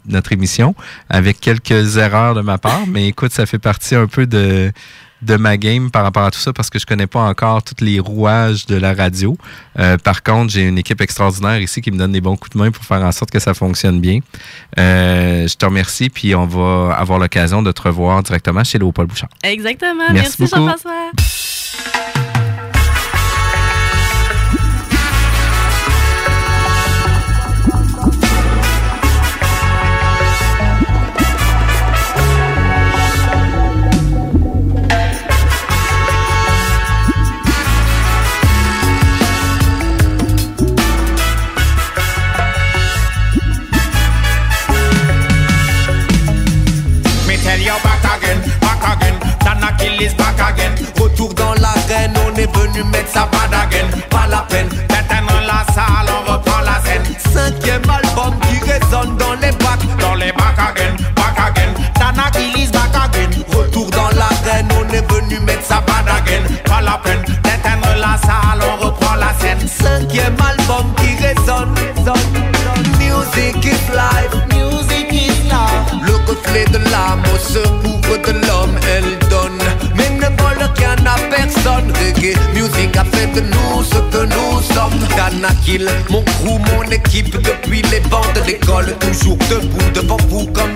[0.07, 0.75] notre émission,
[1.09, 4.71] avec quelques erreurs de ma part, mais écoute, ça fait partie un peu de
[5.21, 7.83] de ma game par rapport à tout ça parce que je connais pas encore tous
[7.83, 9.37] les rouages de la radio.
[9.79, 12.57] Euh, par contre, j'ai une équipe extraordinaire ici qui me donne des bons coups de
[12.57, 14.19] main pour faire en sorte que ça fonctionne bien.
[14.79, 19.09] Euh, je te remercie, puis on va avoir l'occasion de te revoir directement chez Léopold
[19.09, 19.29] Bouchard.
[19.43, 20.05] Exactement.
[20.11, 20.55] Merci Merci.
[20.55, 22.20] Jean-François.
[51.21, 53.85] Retour dans l'arène, on est venu mettre sa bad again.
[54.09, 57.03] Pas la peine d'atteindre la salle, on reprend la scène.
[57.31, 61.75] Cinquième album qui résonne dans les bacs, dans les back again, back again.
[62.33, 63.29] Kill is back again.
[63.55, 66.41] Retour dans l'arène, on est venu mettre sa bad again.
[66.65, 69.59] Pas la peine d'atteindre la salle, on reprend la scène.
[69.67, 72.31] Cinquième album qui résonne, résonne.
[72.97, 76.01] Music is life, music is love.
[76.01, 79.20] Le reflet de l'âme au secours de l'homme, elle
[81.67, 81.91] à personne.
[81.91, 85.07] Reggae music a fait de nous ce que nous sommes.
[85.15, 88.95] Danakil, mon crew, mon équipe depuis les bancs de l'école.
[88.99, 90.70] Toujours debout devant vous comme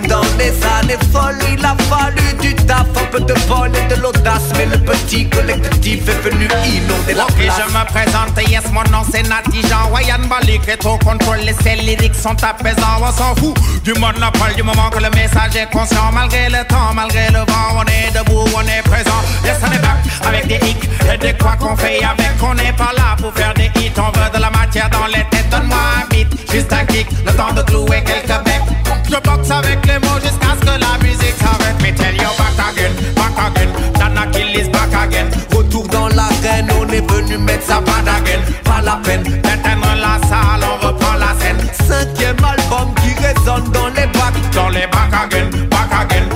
[0.86, 1.38] années folles.
[1.52, 5.28] Il a fallu du taf, un peu de vol et de l'audace, mais le petit
[5.28, 7.54] collectif est venu inonder la Ok, place.
[7.58, 9.90] je me présente, yes, mon nom c'est Nati Jean.
[9.92, 14.62] Ryan Balik est au contrôle, les lyriques sont apaisants, on s'en fout du monopole, du
[14.62, 18.44] moment que le message est conscient, malgré le temps, malgré le vent, on est debout,
[18.56, 22.02] on est présent, yes, on est back, avec des hicks et des quoi qu'on fait
[22.02, 25.06] avec, on n'est pas là pour faire des hits, on veut de la matière dans
[25.06, 28.75] les têtes, donne-moi un beat, juste un kick, le temps de clouer quelques becs,
[29.08, 32.58] je boxe avec les mots jusqu'à ce que la musique s'arrête, mais tell you back
[32.70, 37.78] again, back again, Kill is back again, Retour dans l'arène, on est venu mettre sa
[37.78, 38.40] again.
[38.64, 41.58] Pas la peine d'éteindre la salle, on reprend la scène.
[41.86, 44.50] Cinquième album qui résonne dans les bacs.
[44.54, 46.28] Dans les back again, back again.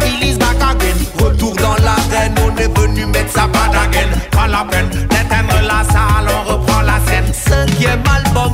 [0.00, 0.96] Kill is back again.
[1.22, 4.08] Retour dans l'arène, on est venu mettre sa again.
[4.30, 7.32] Pas la peine d'éteindre la salle, on reprend la scène.
[7.32, 8.47] Cinquième album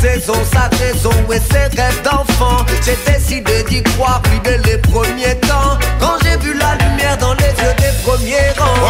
[0.00, 2.64] saison, sa raison et ses rêves d'enfant.
[2.84, 5.78] J'ai décidé d'y croire, oui, dès les premiers temps.
[6.00, 7.89] Quand j'ai vu la lumière dans les yeux des.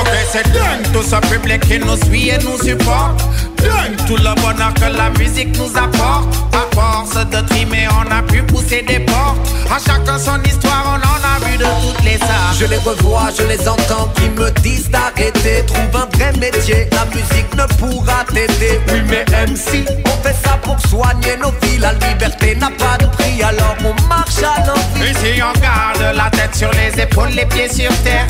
[0.01, 3.20] Ok, c'est dingue tout ce public qui nous suit et nous supporte.
[3.59, 6.34] Dingue tout le bonheur que la musique nous apporte.
[6.55, 9.38] À force de trimer, on a pu pousser des portes.
[9.70, 12.57] À chacun son histoire, on en a vu de toutes les sortes.
[12.59, 15.64] Je les revois, je les entends qui me disent d'arrêter.
[15.66, 18.80] Trouve un vrai métier, la musique ne pourra t'aider.
[18.92, 21.78] Oui, mais MC, on fait ça pour soigner nos vies.
[21.78, 25.11] La liberté n'a pas de prix, alors on marche l'envie.
[25.11, 28.26] Ici on garde la tête sur les épaules, les pieds sur terre.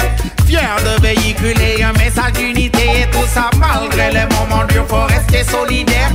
[0.47, 5.45] Fier de véhiculer un message d'unité Et tout ça malgré les moments durs Faut rester
[5.45, 6.11] solidaire.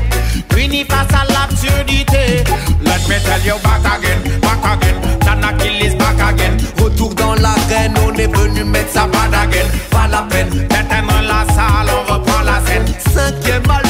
[0.58, 2.44] Unis face à l'absurdité.
[2.82, 5.20] Let me tell you back again, back again.
[5.20, 6.58] Dana Kill is back again.
[6.82, 9.66] Retour dans l'arène, on est venu mettre sa again.
[9.92, 12.86] Pas la peine d'éteindre la salle, on reprend la scène.
[13.14, 13.85] Cinquième album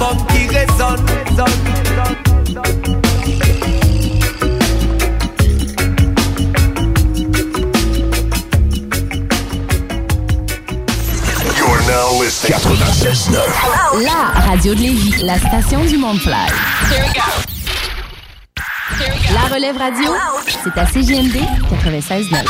[0.00, 2.16] album qui résonne, résonne, résonne.
[11.56, 12.58] You're now listening.
[12.58, 14.02] 96.9.
[14.02, 16.34] La radio de Lévis, la station du monde fly.
[19.32, 20.14] La relève radio,
[20.46, 21.36] c'est à CGMD
[21.84, 22.44] 96.9.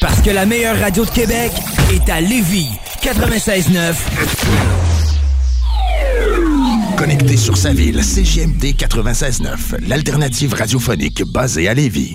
[0.00, 1.52] Parce que la meilleure radio de Québec
[1.90, 2.70] est à Lévis.
[3.02, 3.94] 96.9.
[6.96, 12.14] Connecté sur sa ville, CGMD 96.9, l'alternative radiophonique basée à Lévis.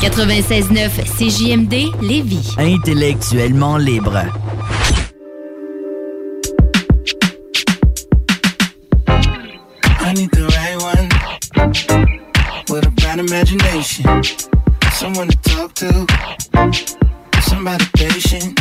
[0.00, 2.56] 96.9 CJMD Lévis.
[2.58, 4.30] Intellectuellement libre.
[10.00, 11.08] I need the right one
[12.70, 14.22] with a bright imagination.
[14.92, 16.06] Someone to talk to,
[17.42, 18.56] somebody patient.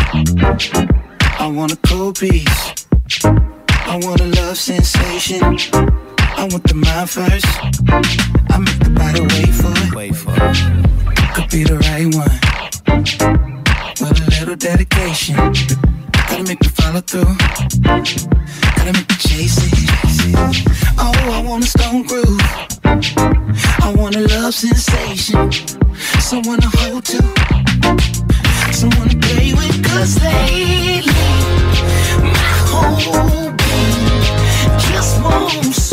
[1.40, 2.86] I want a cold piece.
[3.24, 5.60] I want a love sensation.
[6.36, 7.46] I want the mind first.
[8.50, 9.96] I make the body wait for it.
[9.96, 10.58] Wait for it.
[11.34, 12.40] Could be the right one
[14.02, 15.36] with a little dedication.
[16.28, 17.36] Gotta make me follow through.
[17.84, 19.78] Gotta make me chase it.
[20.98, 22.42] Oh, I want a stone groove.
[22.84, 25.52] I want a love sensation.
[26.20, 27.22] Someone to hold to.
[28.74, 29.84] Someone to play with.
[29.84, 31.14] Cause lately,
[32.22, 34.22] my whole being
[34.92, 35.87] just wants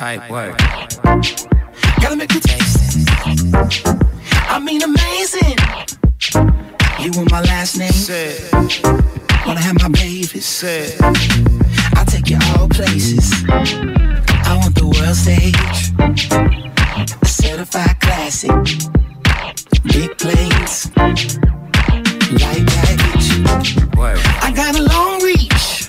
[0.00, 0.56] pipe work.
[2.00, 3.06] Gotta make the taste.
[4.48, 6.69] I mean amazing.
[7.00, 7.90] You want my last name?
[7.92, 8.52] Said.
[9.46, 10.38] Wanna have my baby?
[10.38, 10.94] Said.
[11.94, 13.32] I'll take you all places.
[13.48, 15.56] I want the world stage.
[17.22, 18.52] A certified classic.
[19.84, 20.90] Big planes.
[22.36, 23.28] Light baggage.
[24.42, 25.88] I got a long reach.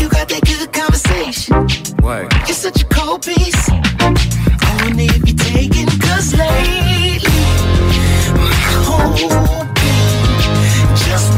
[0.00, 1.66] You got that good conversation.
[2.46, 3.68] You're such a cold piece.
[3.68, 7.26] I if you're taking, cause lately,
[8.34, 8.52] my
[8.86, 9.65] whole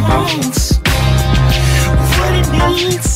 [0.09, 0.79] wants
[2.19, 3.08] what it needs.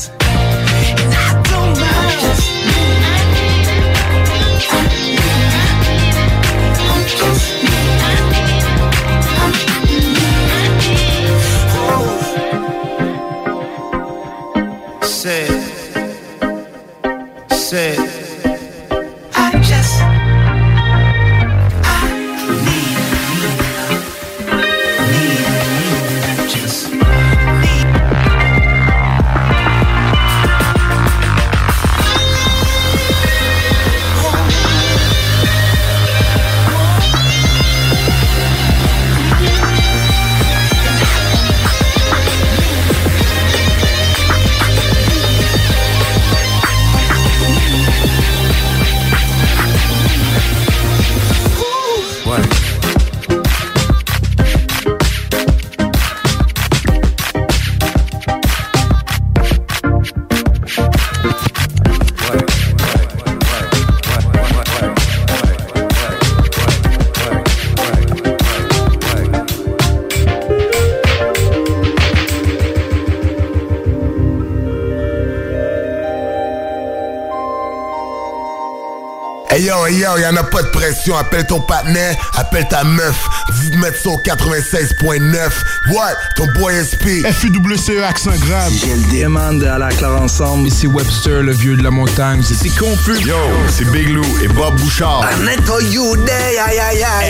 [80.23, 81.17] Yo, hey pression.
[81.17, 83.29] Appelle ton partenaire, appelle ta meuf.
[83.61, 85.51] Dis de mettre ça au 96.9.
[85.93, 86.15] What?
[86.37, 87.23] Ton boy SP.
[87.23, 88.73] FUWCE accent grave.
[88.73, 90.67] J'ai le diamant à la clare ensemble.
[90.69, 92.43] Ici Webster, le vieux de la montagne.
[92.43, 93.21] C'est confus.
[93.25, 93.37] Yo,
[93.69, 95.25] c'est Big Lou et Bob Bouchard.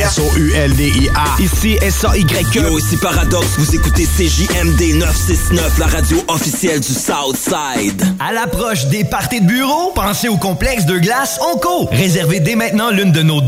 [0.03, 1.42] S-O-U-L-D-I-A.
[1.42, 2.59] Ici S-A-Y-E.
[2.59, 8.03] Yo, ici Paradox, vous écoutez CJMD 969, la radio officielle du Southside.
[8.18, 11.88] À l'approche des parties de bureau, pensez au complexe de glace Onco.
[11.92, 13.41] Réservez dès maintenant l'une de nos deux